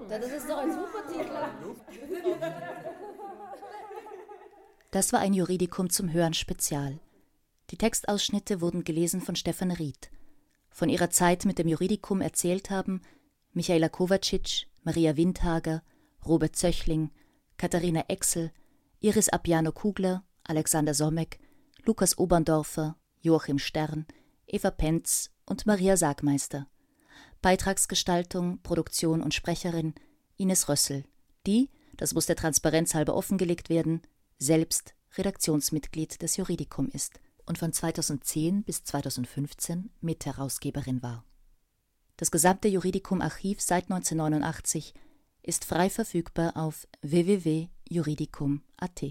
[0.09, 1.31] Das ist doch ein super Titel.
[4.91, 6.99] Das war ein Juridikum zum Hören Spezial.
[7.71, 10.11] Die Textausschnitte wurden gelesen von Stefan Ried.
[10.71, 13.03] Von ihrer Zeit mit dem Juridikum erzählt haben
[13.53, 15.83] Michaela Kovacic, Maria Windhager,
[16.25, 17.11] Robert Zöchling,
[17.57, 18.53] Katharina Exel,
[19.01, 21.39] Iris Appiano Kugler, Alexander Sommek,
[21.85, 24.07] Lukas Oberndorfer, Joachim Stern,
[24.47, 26.69] Eva Penz und Maria Sagmeister.
[27.43, 29.95] Beitragsgestaltung, Produktion und Sprecherin
[30.37, 31.05] Ines Rössel,
[31.47, 34.03] die, das muss der Transparenz halber offengelegt werden,
[34.39, 37.21] selbst Redaktionsmitglied des Juridikum ist
[37.51, 41.25] und von 2010 bis 2015 Mitherausgeberin war.
[42.17, 44.95] Das gesamte Juridikum-Archiv seit 1989
[45.43, 49.03] ist frei verfügbar auf www.juridikum.at.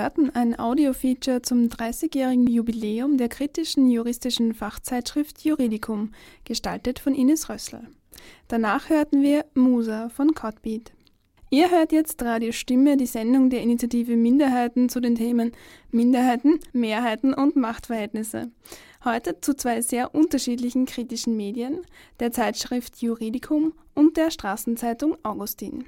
[0.00, 6.12] hörten ein Audio-Feature zum 30-jährigen Jubiläum der kritischen juristischen Fachzeitschrift Juridicum,
[6.44, 7.82] gestaltet von Ines Rössler.
[8.48, 10.92] Danach hörten wir Musa von Codbeat.
[11.50, 15.52] Ihr hört jetzt Radio Stimme, die Sendung der Initiative Minderheiten zu den Themen
[15.90, 18.50] Minderheiten, Mehrheiten und Machtverhältnisse.
[19.04, 21.82] Heute zu zwei sehr unterschiedlichen kritischen Medien,
[22.20, 25.84] der Zeitschrift Juridicum und der Straßenzeitung Augustin.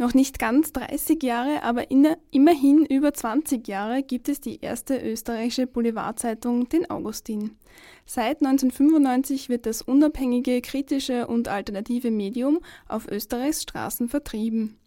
[0.00, 5.66] Noch nicht ganz 30 Jahre, aber immerhin über 20 Jahre gibt es die erste österreichische
[5.66, 7.58] Boulevardzeitung, den Augustin.
[8.06, 14.78] Seit 1995 wird das unabhängige, kritische und alternative Medium auf Österreichs Straßen vertrieben.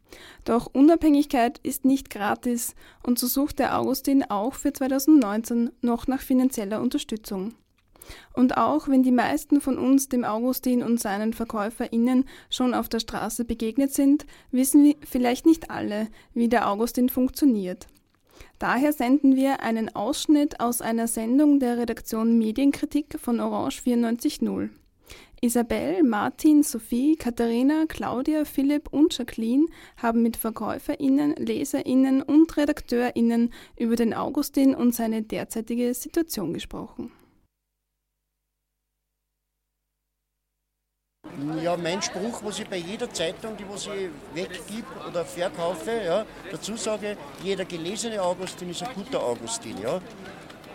[0.45, 6.22] Doch Unabhängigkeit ist nicht gratis und so sucht der Augustin auch für 2019 noch nach
[6.22, 7.53] finanzieller Unterstützung.
[8.34, 12.99] Und auch wenn die meisten von uns dem Augustin und seinen VerkäuferInnen schon auf der
[12.99, 17.88] Straße begegnet sind, wissen wir vielleicht nicht alle, wie der Augustin funktioniert.
[18.60, 24.70] Daher senden wir einen Ausschnitt aus einer Sendung der Redaktion Medienkritik von Orange 94.0.
[25.41, 29.66] Isabel, Martin, Sophie, Katharina, Claudia, Philipp und Jacqueline
[29.97, 37.12] haben mit VerkäuferInnen, LeserInnen und RedakteurInnen über den Augustin und seine derzeitige Situation gesprochen.
[41.61, 46.25] Ja, mein Spruch, was ich bei jeder Zeitung, die was ich weggib oder verkaufe, ja,
[46.51, 49.75] dazu sage, jeder gelesene Augustin ist ein guter Augustin.
[49.81, 49.99] Ja.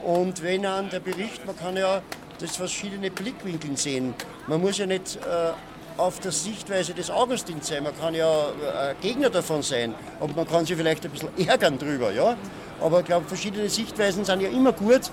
[0.03, 2.03] Und wenn an der Bericht, man kann ja
[2.41, 4.15] das verschiedene Blickwinkeln sehen.
[4.47, 5.53] Man muss ja nicht äh,
[5.97, 10.47] auf der Sichtweise des Augustins sein, man kann ja äh, Gegner davon sein, und man
[10.47, 12.13] kann sich vielleicht ein bisschen ärgern drüber.
[12.13, 12.37] Ja.
[12.81, 15.11] Aber ich glaube, verschiedene Sichtweisen sind ja immer gut,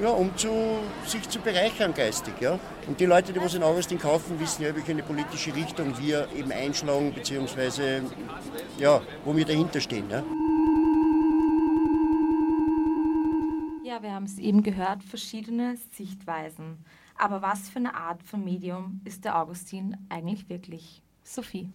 [0.00, 0.50] ja, um zu,
[1.06, 2.34] sich zu bereichern geistig.
[2.40, 2.58] Ja.
[2.86, 6.52] Und die Leute, die was in Augustin kaufen, wissen ja, welche politische Richtung wir eben
[6.52, 8.02] einschlagen, beziehungsweise
[8.78, 10.08] ja, wo wir dahinter stehen.
[10.10, 10.22] Ja.
[13.84, 16.84] Ja, wir haben es eben gehört, verschiedene Sichtweisen.
[17.16, 21.00] Aber was für eine Art von Medium ist der Augustin eigentlich wirklich?
[21.22, 21.70] Sophie.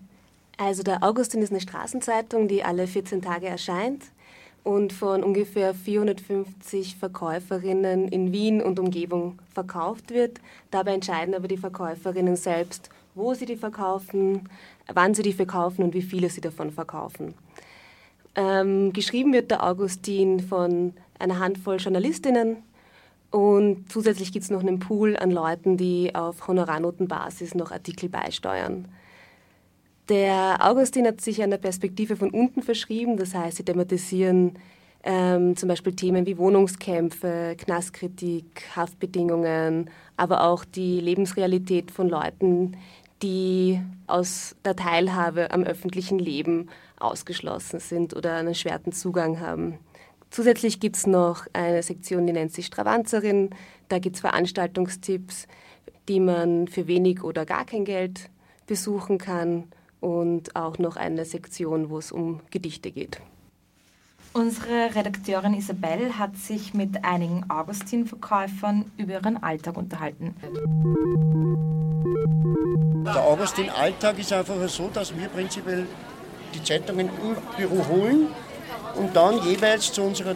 [0.57, 4.11] Also der Augustin ist eine Straßenzeitung, die alle 14 Tage erscheint
[4.69, 10.39] und von ungefähr 450 Verkäuferinnen in Wien und Umgebung verkauft wird.
[10.69, 14.47] Dabei entscheiden aber die Verkäuferinnen selbst, wo sie die verkaufen,
[14.93, 17.33] wann sie die verkaufen und wie viele sie davon verkaufen.
[18.35, 22.57] Ähm, geschrieben wird der Augustin von einer Handvoll Journalistinnen
[23.31, 28.87] und zusätzlich gibt es noch einen Pool an Leuten, die auf Honorarnotenbasis noch Artikel beisteuern.
[30.09, 34.57] Der Augustin hat sich einer Perspektive von unten verschrieben, das heißt, sie thematisieren
[35.03, 42.75] ähm, zum Beispiel Themen wie Wohnungskämpfe, Knastkritik, Haftbedingungen, aber auch die Lebensrealität von Leuten,
[43.21, 49.77] die aus der Teilhabe am öffentlichen Leben ausgeschlossen sind oder einen schweren Zugang haben.
[50.31, 53.51] Zusätzlich gibt es noch eine Sektion, die nennt sich Stravanzerin.
[53.89, 55.47] Da gibt es Veranstaltungstipps,
[56.07, 58.29] die man für wenig oder gar kein Geld
[58.65, 59.65] besuchen kann
[59.99, 63.19] und auch noch eine Sektion, wo es um Gedichte geht.
[64.33, 70.35] Unsere Redakteurin Isabel hat sich mit einigen Augustin-Verkäufern über ihren Alltag unterhalten.
[73.05, 75.87] Der Augustin-Alltag ist einfach so, dass wir prinzipiell
[76.53, 78.27] die Zeitungen im Büro holen
[78.95, 80.35] und dann jeweils zu unserer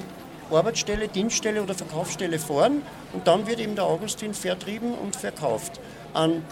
[0.51, 2.81] Arbeitsstelle, Dienststelle oder Verkaufsstelle fahren
[3.13, 5.79] und dann wird eben der Augustin vertrieben und verkauft
[6.13, 6.43] an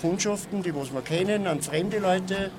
[0.00, 2.50] Kundschaften, die was wir kennen, an fremde Leute.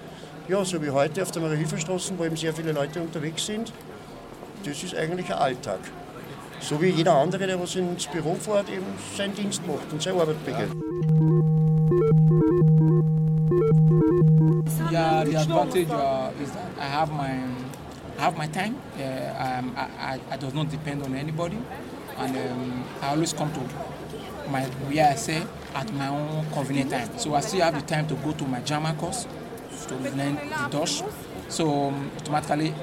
[0.47, 3.71] Ja, so wie heute auf der Mariahilferstraße, wo eben sehr viele Leute unterwegs sind.
[4.63, 5.79] Das ist eigentlich ein Alltag.
[6.59, 8.85] So wie jeder andere, der was ins Büro fährt, eben
[9.17, 10.71] seinen Dienst macht und seine Arbeit begeht.
[14.91, 17.31] Yeah, the advantage uh, is that I have my
[18.17, 18.75] I have my time.
[18.97, 19.01] Uh,
[19.37, 21.57] um, I, I, I does not depend on anybody,
[22.17, 23.59] and um, I always come to
[24.49, 25.43] my where I say
[25.73, 27.17] at my own convenient time.
[27.17, 29.27] So I still have the time to go to my German course
[29.87, 31.03] to learn the Dutch.
[31.49, 32.73] So um, automatically,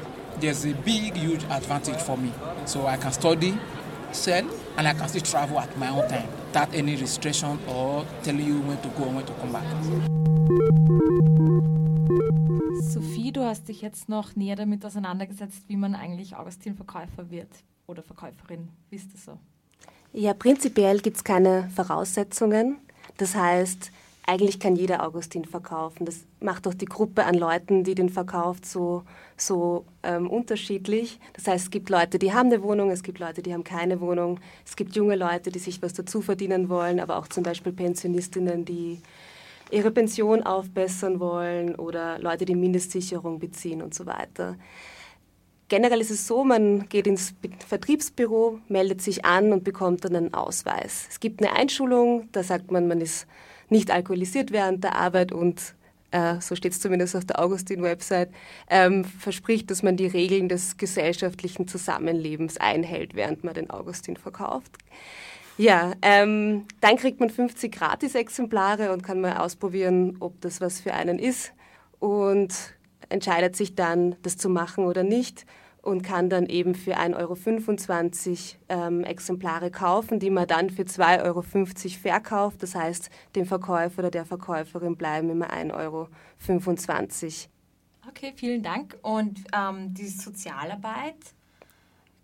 [0.40, 2.32] there's a big, huge advantage for me.
[2.66, 3.58] So I can study,
[4.12, 8.46] sell, and I can still travel at my own time without any restriction or telling
[8.46, 9.64] you when to go and when to come back.
[12.92, 17.48] Sophie, du hast dich jetzt noch näher damit auseinandergesetzt, wie man eigentlich Augustin-Verkäufer wird
[17.86, 18.68] oder Verkäuferin.
[18.90, 19.38] Wie ist das so?
[20.14, 22.76] Ja, prinzipiell gibt es keine Voraussetzungen.
[23.16, 23.90] Das heißt,
[24.26, 26.04] eigentlich kann jeder Augustin verkaufen.
[26.04, 29.04] Das macht auch die Gruppe an Leuten, die den verkauft, so,
[29.38, 31.18] so ähm, unterschiedlich.
[31.32, 34.00] Das heißt, es gibt Leute, die haben eine Wohnung, es gibt Leute, die haben keine
[34.00, 34.38] Wohnung.
[34.66, 38.66] Es gibt junge Leute, die sich was dazu verdienen wollen, aber auch zum Beispiel Pensionistinnen,
[38.66, 39.00] die
[39.70, 44.56] ihre Pension aufbessern wollen oder Leute, die Mindestsicherung beziehen und so weiter.
[45.72, 47.32] Generell ist es so, man geht ins
[47.66, 51.06] Vertriebsbüro, meldet sich an und bekommt dann einen Ausweis.
[51.08, 53.26] Es gibt eine Einschulung, da sagt man, man ist
[53.70, 55.74] nicht alkoholisiert während der Arbeit und
[56.10, 58.28] äh, so steht es zumindest auf der Augustin-Website,
[58.68, 64.76] ähm, verspricht, dass man die Regeln des gesellschaftlichen Zusammenlebens einhält, während man den Augustin verkauft.
[65.56, 70.92] Ja, ähm, dann kriegt man 50 Gratis-Exemplare und kann mal ausprobieren, ob das was für
[70.92, 71.54] einen ist
[71.98, 72.54] und
[73.08, 75.46] entscheidet sich dann, das zu machen oder nicht
[75.82, 81.24] und kann dann eben für 1,25 Euro ähm, Exemplare kaufen, die man dann für 2,50
[81.24, 82.62] Euro verkauft.
[82.62, 86.08] Das heißt, dem Verkäufer oder der Verkäuferin bleiben immer 1,25 Euro.
[88.08, 88.96] Okay, vielen Dank.
[89.02, 91.16] Und ähm, die Sozialarbeit,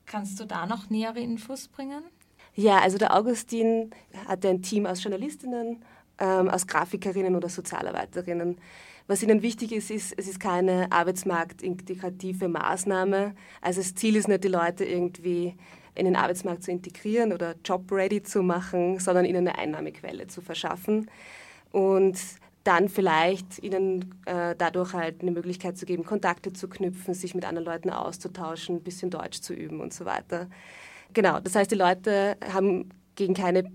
[0.07, 2.05] kannst du da noch nähere Infos bringen?
[2.55, 3.91] Ja, also der Augustin
[4.27, 5.83] hatte ein Team aus Journalistinnen,
[6.19, 8.59] ähm, aus Grafikerinnen oder Sozialarbeiterinnen.
[9.09, 13.35] Was ihnen wichtig ist, ist, es ist keine arbeitsmarktintegrative Maßnahme.
[13.63, 15.55] Also das Ziel ist nicht, die Leute irgendwie
[15.95, 21.11] in den Arbeitsmarkt zu integrieren oder job-ready zu machen, sondern ihnen eine Einnahmequelle zu verschaffen.
[21.73, 22.19] Und
[22.65, 27.47] dann vielleicht ihnen äh, dadurch halt eine Möglichkeit zu geben, Kontakte zu knüpfen, sich mit
[27.47, 30.49] anderen Leuten auszutauschen, ein bisschen Deutsch zu üben und so weiter.
[31.15, 33.73] Genau, das heißt, die Leute haben gegen keine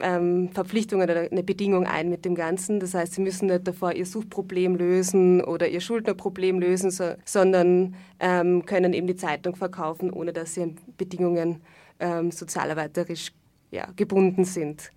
[0.00, 2.80] ähm, Verpflichtungen oder eine Bedingung ein mit dem Ganzen.
[2.80, 7.94] Das heißt, sie müssen nicht davor ihr Suchproblem lösen oder ihr Schuldnerproblem lösen, so, sondern
[8.18, 11.60] ähm, können eben die Zeitung verkaufen, ohne dass sie an Bedingungen
[11.98, 13.32] ähm, sozialarbeiterisch
[13.70, 14.90] ja, gebunden sind.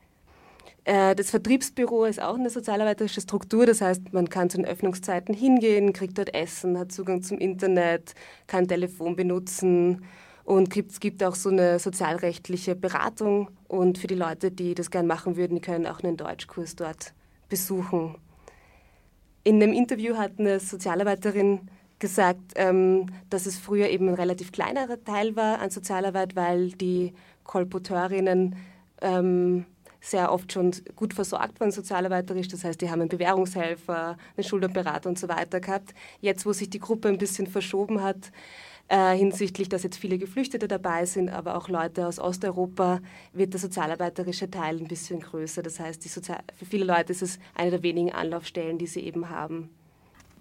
[0.86, 5.34] Äh, das Vertriebsbüro ist auch eine sozialarbeiterische Struktur, das heißt, man kann zu den Öffnungszeiten
[5.34, 8.16] hingehen, kriegt dort Essen, hat Zugang zum Internet,
[8.48, 10.04] kann Telefon benutzen
[10.44, 13.50] und es gibt auch so eine sozialrechtliche Beratung.
[13.74, 17.12] Und für die Leute, die das gern machen würden, die können auch einen Deutschkurs dort
[17.50, 18.16] besuchen.
[19.44, 25.04] In einem Interview hat eine Sozialarbeiterin gesagt, ähm, dass es früher eben ein relativ kleinerer
[25.04, 27.14] Teil war an Sozialarbeit, weil die
[27.46, 28.58] Kolporteurinnen
[29.02, 29.66] ähm,
[30.02, 32.50] sehr oft schon gut versorgt waren sozialarbeiterisch.
[32.50, 35.96] Das heißt, die haben einen Bewährungshelfer, einen Schulterberater und so weiter gehabt.
[36.22, 38.32] Jetzt, wo sich die Gruppe ein bisschen verschoben hat,
[38.88, 43.00] äh, hinsichtlich, dass jetzt viele Geflüchtete dabei sind, aber auch Leute aus Osteuropa,
[43.32, 45.64] wird der sozialarbeiterische Teil ein bisschen größer.
[45.64, 49.70] Das heißt, für viele Leute ist es eine der wenigen Anlaufstellen, die sie eben haben.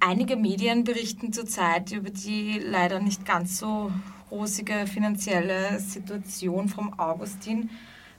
[0.00, 3.92] Einige Medien berichten zurzeit über die leider nicht ganz so
[4.32, 7.70] rosige finanzielle Situation vom Augustin.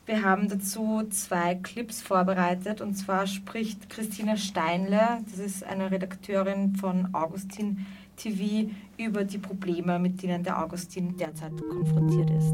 [0.05, 6.75] Wir haben dazu zwei Clips vorbereitet und zwar spricht Christina Steinle, das ist eine Redakteurin
[6.75, 7.85] von Augustin
[8.23, 12.53] TV über die Probleme, mit denen der Augustin derzeit konfrontiert ist.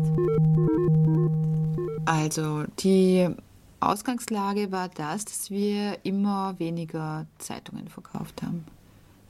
[2.05, 3.29] Also die
[3.79, 8.65] Ausgangslage war das, dass wir immer weniger Zeitungen verkauft haben.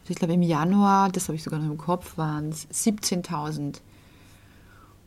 [0.01, 3.81] Also ich glaube im Januar, das habe ich sogar noch im Kopf, waren es 17.000.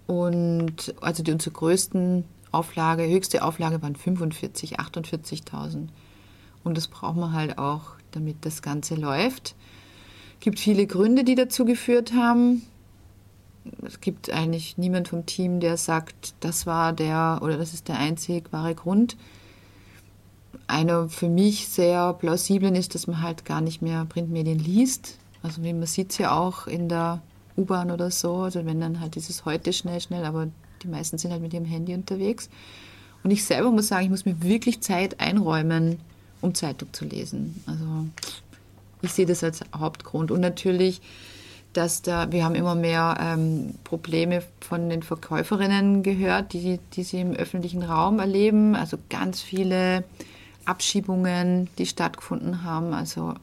[0.06, 5.88] Und also die unsere größten Auflage, höchste Auflage waren 45, 48.000.
[6.62, 9.56] Und das braucht man halt auch, damit das Ganze läuft
[10.42, 12.62] gibt viele Gründe, die dazu geführt haben.
[13.86, 17.98] Es gibt eigentlich niemand vom Team, der sagt, das war der oder das ist der
[17.98, 19.16] einzig wahre Grund.
[20.66, 25.16] Einer für mich sehr plausiblen ist, dass man halt gar nicht mehr Printmedien liest.
[25.42, 27.22] Also wie man sieht es ja auch in der
[27.56, 28.38] U-Bahn oder so.
[28.38, 30.48] Also wenn dann halt dieses heute schnell, schnell, aber
[30.82, 32.50] die meisten sind halt mit ihrem Handy unterwegs.
[33.22, 36.00] Und ich selber muss sagen, ich muss mir wirklich Zeit einräumen,
[36.40, 37.62] um Zeitung zu lesen.
[37.66, 38.06] Also
[39.02, 40.30] ich sehe das als Hauptgrund.
[40.30, 41.00] Und natürlich,
[41.72, 47.20] dass da, wir haben immer mehr ähm, Probleme von den Verkäuferinnen gehört, die, die sie
[47.20, 48.74] im öffentlichen Raum erleben.
[48.76, 50.04] Also ganz viele
[50.64, 53.34] Abschiebungen, die stattgefunden haben, also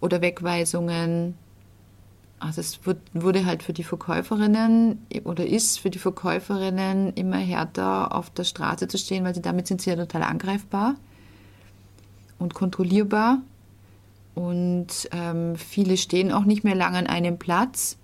[0.00, 1.34] oder Wegweisungen.
[2.40, 8.14] Also es wird, wurde halt für die Verkäuferinnen oder ist für die Verkäuferinnen immer härter
[8.14, 10.94] auf der Straße zu stehen, weil sie damit sind sie ja total angreifbar
[12.38, 13.38] und kontrollierbar.
[14.38, 17.96] Und ähm, viele stehen auch nicht mehr lange an einem Platz,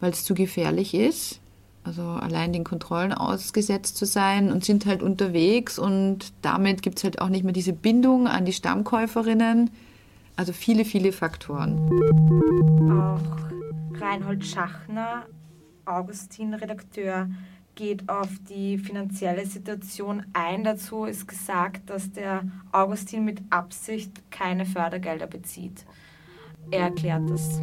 [0.00, 1.38] weil es zu gefährlich ist.
[1.84, 7.04] Also allein den Kontrollen ausgesetzt zu sein und sind halt unterwegs und damit gibt es
[7.04, 9.70] halt auch nicht mehr diese Bindung an die Stammkäuferinnen.
[10.34, 11.78] Also viele, viele Faktoren.
[12.90, 15.26] Auch Reinhold Schachner,
[15.84, 17.28] Augustin-Redakteur,
[17.74, 20.64] geht auf die finanzielle Situation ein.
[20.64, 25.84] Dazu ist gesagt, dass der Augustin mit Absicht keine Fördergelder bezieht.
[26.70, 27.60] Er erklärt das.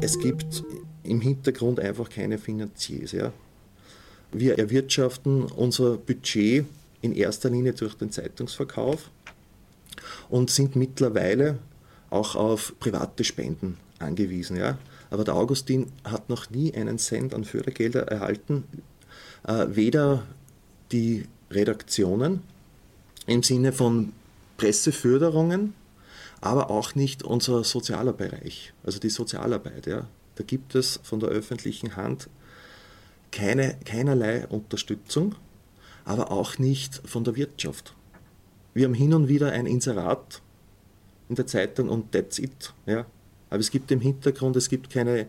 [0.00, 0.64] Es gibt
[1.02, 3.12] im Hintergrund einfach keine Finanziers.
[3.12, 3.32] Ja?
[4.32, 6.64] Wir erwirtschaften unser Budget
[7.02, 9.10] in erster Linie durch den Zeitungsverkauf
[10.28, 11.58] und sind mittlerweile
[12.10, 14.56] auch auf private Spenden angewiesen.
[14.56, 14.78] Ja?
[15.10, 18.64] Aber der Augustin hat noch nie einen Cent an Fördergelder erhalten,
[19.46, 20.24] äh, weder
[20.92, 22.42] die Redaktionen
[23.26, 24.12] im Sinne von
[24.56, 25.74] Presseförderungen,
[26.40, 29.86] aber auch nicht unser sozialer Bereich, also die Sozialarbeit.
[29.86, 30.06] Ja.
[30.36, 32.28] Da gibt es von der öffentlichen Hand
[33.30, 35.34] keine, keinerlei Unterstützung,
[36.04, 37.94] aber auch nicht von der Wirtschaft.
[38.74, 40.40] Wir haben hin und wieder ein Inserat
[41.28, 42.72] in der Zeitung und that's it.
[42.86, 43.06] Ja.
[43.50, 45.26] Aber es gibt im Hintergrund, es gibt keine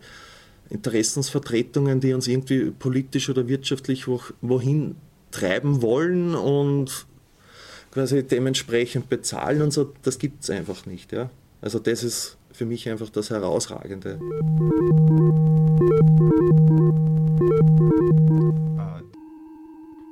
[0.70, 4.06] Interessensvertretungen, die uns irgendwie politisch oder wirtschaftlich
[4.40, 4.96] wohin
[5.30, 7.06] treiben wollen und
[7.90, 9.92] quasi dementsprechend bezahlen und so.
[10.02, 11.12] Das gibt es einfach nicht.
[11.12, 11.30] Ja?
[11.60, 14.18] Also das ist für mich einfach das Herausragende.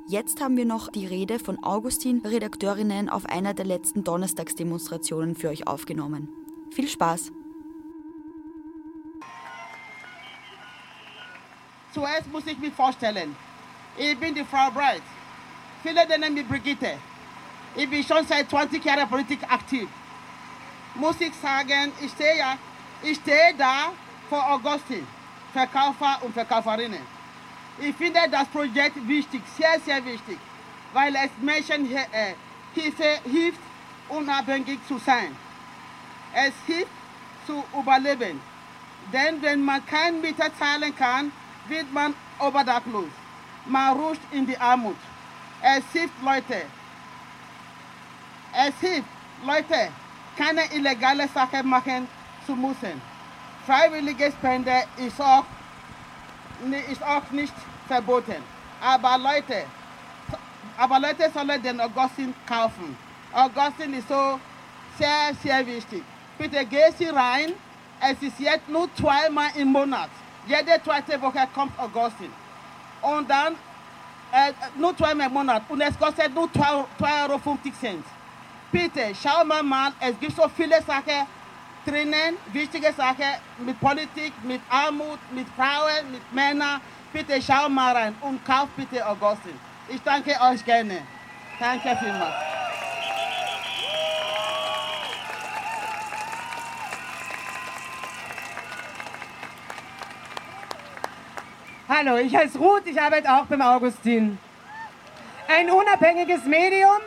[0.09, 5.49] Jetzt haben wir noch die Rede von Augustin, Redakteurinnen auf einer der letzten Donnerstagsdemonstrationen für
[5.49, 6.27] euch aufgenommen.
[6.71, 7.31] Viel Spaß!
[11.93, 13.35] Zuerst muss ich mich vorstellen.
[13.97, 15.01] Ich bin die Frau Bright.
[15.83, 16.97] Viele nennen mich Brigitte.
[17.75, 19.87] Ich bin schon seit 20 Jahren Politik aktiv.
[20.95, 22.57] Muss ich sagen, ich stehe, ja,
[23.01, 23.91] ich stehe da
[24.29, 25.05] vor Augustin,
[25.53, 27.01] Verkäufer und Verkäuferinnen.
[27.79, 30.37] Ich finde das Projekt wichtig, sehr, sehr wichtig,
[30.93, 32.35] weil es Menschen äh,
[32.73, 33.59] Hilfe, hilft,
[34.09, 35.35] unabhängig zu sein.
[36.33, 36.91] Es hilft
[37.45, 38.39] zu überleben.
[39.11, 41.31] Denn wenn man kein Mieter zahlen kann,
[41.67, 43.11] wird man oberdachlos.
[43.65, 44.97] Man rutscht in die Armut.
[45.61, 46.63] Es hilft Leute.
[48.53, 49.07] Es hilft
[49.45, 49.89] Leute,
[50.37, 52.07] keine illegale Sache machen
[52.45, 53.01] zu müssen.
[53.65, 55.45] Freiwillige Spende ist auch,
[56.91, 57.53] ist auch nicht
[57.87, 58.43] verboten.
[58.81, 59.65] Aber Leute,
[60.77, 62.97] aber Leute sollen den Augustin kaufen.
[63.33, 64.39] Augustin ist so
[64.97, 66.03] sehr, sehr wichtig.
[66.37, 67.53] Bitte geh Sie rein.
[67.99, 70.09] Es ist jetzt nur zweimal im Monat.
[70.47, 72.31] Jede zweite Woche kommt Augustin.
[73.01, 73.53] Und dann
[74.31, 75.63] äh, nur zweimal im Monat.
[75.69, 77.39] Und es kostet nur 2,50 Euro.
[78.71, 81.27] Bitte, schau mal mal, es gibt so viele Sachen
[81.85, 83.25] drinnen, wichtige Sachen
[83.57, 86.79] mit Politik, mit Armut, mit Frauen, mit Männern.
[87.11, 89.59] Bitte schau mal rein und kauf bitte Augustin.
[89.89, 91.01] Ich danke euch gerne.
[91.59, 92.70] Danke vielmals.
[101.93, 104.37] Hallo, ich heiße Ruth, ich arbeite auch beim Augustin.
[105.49, 107.01] Ein unabhängiges Medium.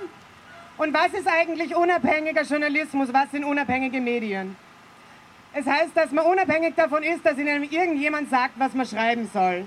[0.76, 3.11] Und was ist eigentlich unabhängiger Journalismus?
[3.11, 4.55] Was sind unabhängige Medien?
[5.55, 9.66] Es heißt, dass man unabhängig davon ist, dass Ihnen irgendjemand sagt, was man schreiben soll.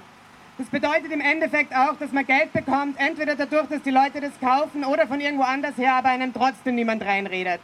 [0.60, 4.40] Das bedeutet im Endeffekt auch, dass man Geld bekommt, entweder dadurch, dass die Leute das
[4.40, 7.62] kaufen oder von irgendwo anders her, aber einem trotzdem niemand reinredet.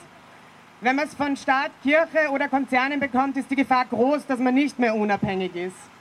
[0.82, 4.56] Wenn man es von Staat, Kirche oder Konzernen bekommt, ist die Gefahr groß, dass man
[4.56, 5.93] nicht mehr unabhängig ist.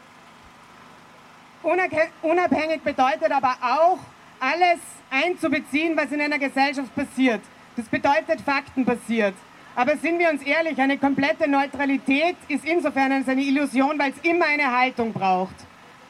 [1.63, 3.99] Unabhängig bedeutet aber auch,
[4.41, 7.41] alles einzubeziehen, was in einer Gesellschaft passiert.
[7.77, 9.35] Das bedeutet faktenbasiert.
[9.75, 14.47] Aber sind wir uns ehrlich, eine komplette Neutralität ist insofern eine Illusion, weil es immer
[14.47, 15.55] eine Haltung braucht.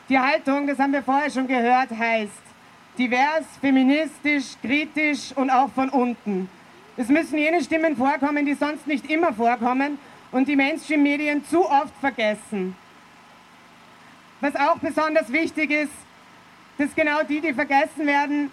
[0.08, 2.32] Die Haltung, das haben wir vorher schon gehört, heißt
[2.98, 6.48] divers, feministisch, kritisch und auch von unten.
[6.96, 9.98] Es müssen jene Stimmen vorkommen, die sonst nicht immer vorkommen
[10.32, 12.76] und die Mainstream-Medien zu oft vergessen.
[14.42, 15.92] Was auch besonders wichtig ist,
[16.76, 18.50] dass genau die, die vergessen werden,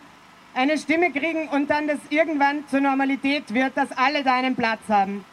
[0.53, 4.81] eine Stimme kriegen und dann das irgendwann zur Normalität wird, dass alle da einen Platz
[4.87, 5.25] haben.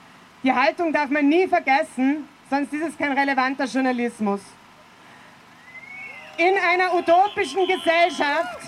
[0.42, 4.40] Die Haltung darf man nie vergessen, sonst ist es kein relevanter Journalismus.
[6.38, 8.60] In einer utopischen Gesellschaft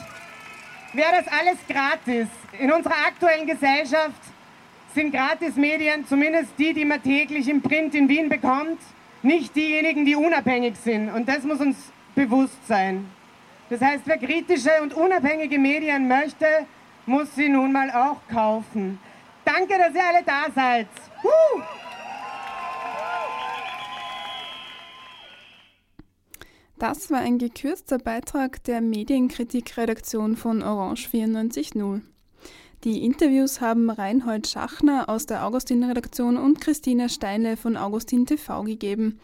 [0.92, 2.28] wäre das alles gratis.
[2.58, 4.20] In unserer aktuellen Gesellschaft
[4.94, 8.78] sind Gratis-Medien, zumindest die, die man täglich im Print in Wien bekommt,
[9.22, 11.10] nicht diejenigen, die unabhängig sind.
[11.10, 11.76] Und das muss uns
[12.14, 13.06] bewusst sein.
[13.70, 16.46] Das heißt, wer kritische und unabhängige Medien möchte,
[17.06, 18.98] muss sie nun mal auch kaufen.
[19.44, 20.88] Danke, dass ihr alle da seid.
[21.22, 21.62] Huh!
[26.78, 32.02] Das war ein gekürzter Beitrag der Medienkritikredaktion von Orange 94.0.
[32.84, 39.18] Die Interviews haben Reinhold Schachner aus der Augustin-Redaktion und Christina Steine von Augustin TV gegeben.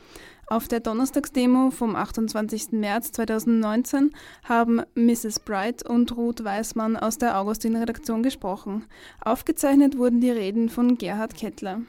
[0.49, 2.73] Auf der Donnerstagsdemo vom 28.
[2.73, 4.11] März 2019
[4.43, 5.39] haben Mrs.
[5.39, 8.87] Bright und Ruth Weismann aus der Augustin-Redaktion gesprochen.
[9.21, 11.83] Aufgezeichnet wurden die Reden von Gerhard Kettler.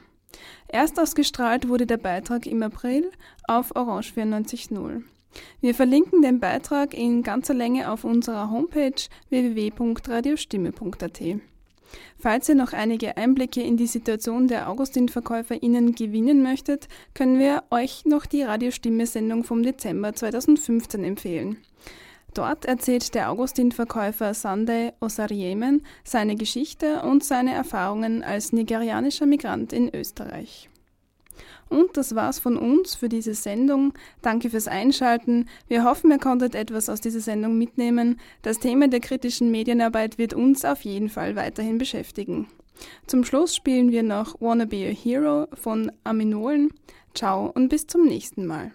[0.68, 3.10] Erst ausgestrahlt wurde der Beitrag im April
[3.48, 5.02] auf Orange 94.0.
[5.60, 8.94] Wir verlinken den Beitrag in ganzer Länge auf unserer Homepage
[9.30, 11.20] www.radiostimme.at.
[12.18, 18.04] Falls ihr noch einige Einblicke in die Situation der Augustin-VerkäuferInnen gewinnen möchtet, können wir euch
[18.04, 21.58] noch die Radiostimme-Sendung vom Dezember 2015 empfehlen.
[22.34, 29.94] Dort erzählt der Augustin-Verkäufer Sunday Osariemen seine Geschichte und seine Erfahrungen als nigerianischer Migrant in
[29.94, 30.68] Österreich.
[31.68, 33.92] Und das war's von uns für diese Sendung.
[34.22, 35.48] Danke fürs Einschalten.
[35.68, 38.20] Wir hoffen, ihr konntet etwas aus dieser Sendung mitnehmen.
[38.42, 42.46] Das Thema der kritischen Medienarbeit wird uns auf jeden Fall weiterhin beschäftigen.
[43.06, 46.72] Zum Schluss spielen wir noch Wanna Be a Hero von Aminolen.
[47.14, 48.72] Ciao und bis zum nächsten Mal.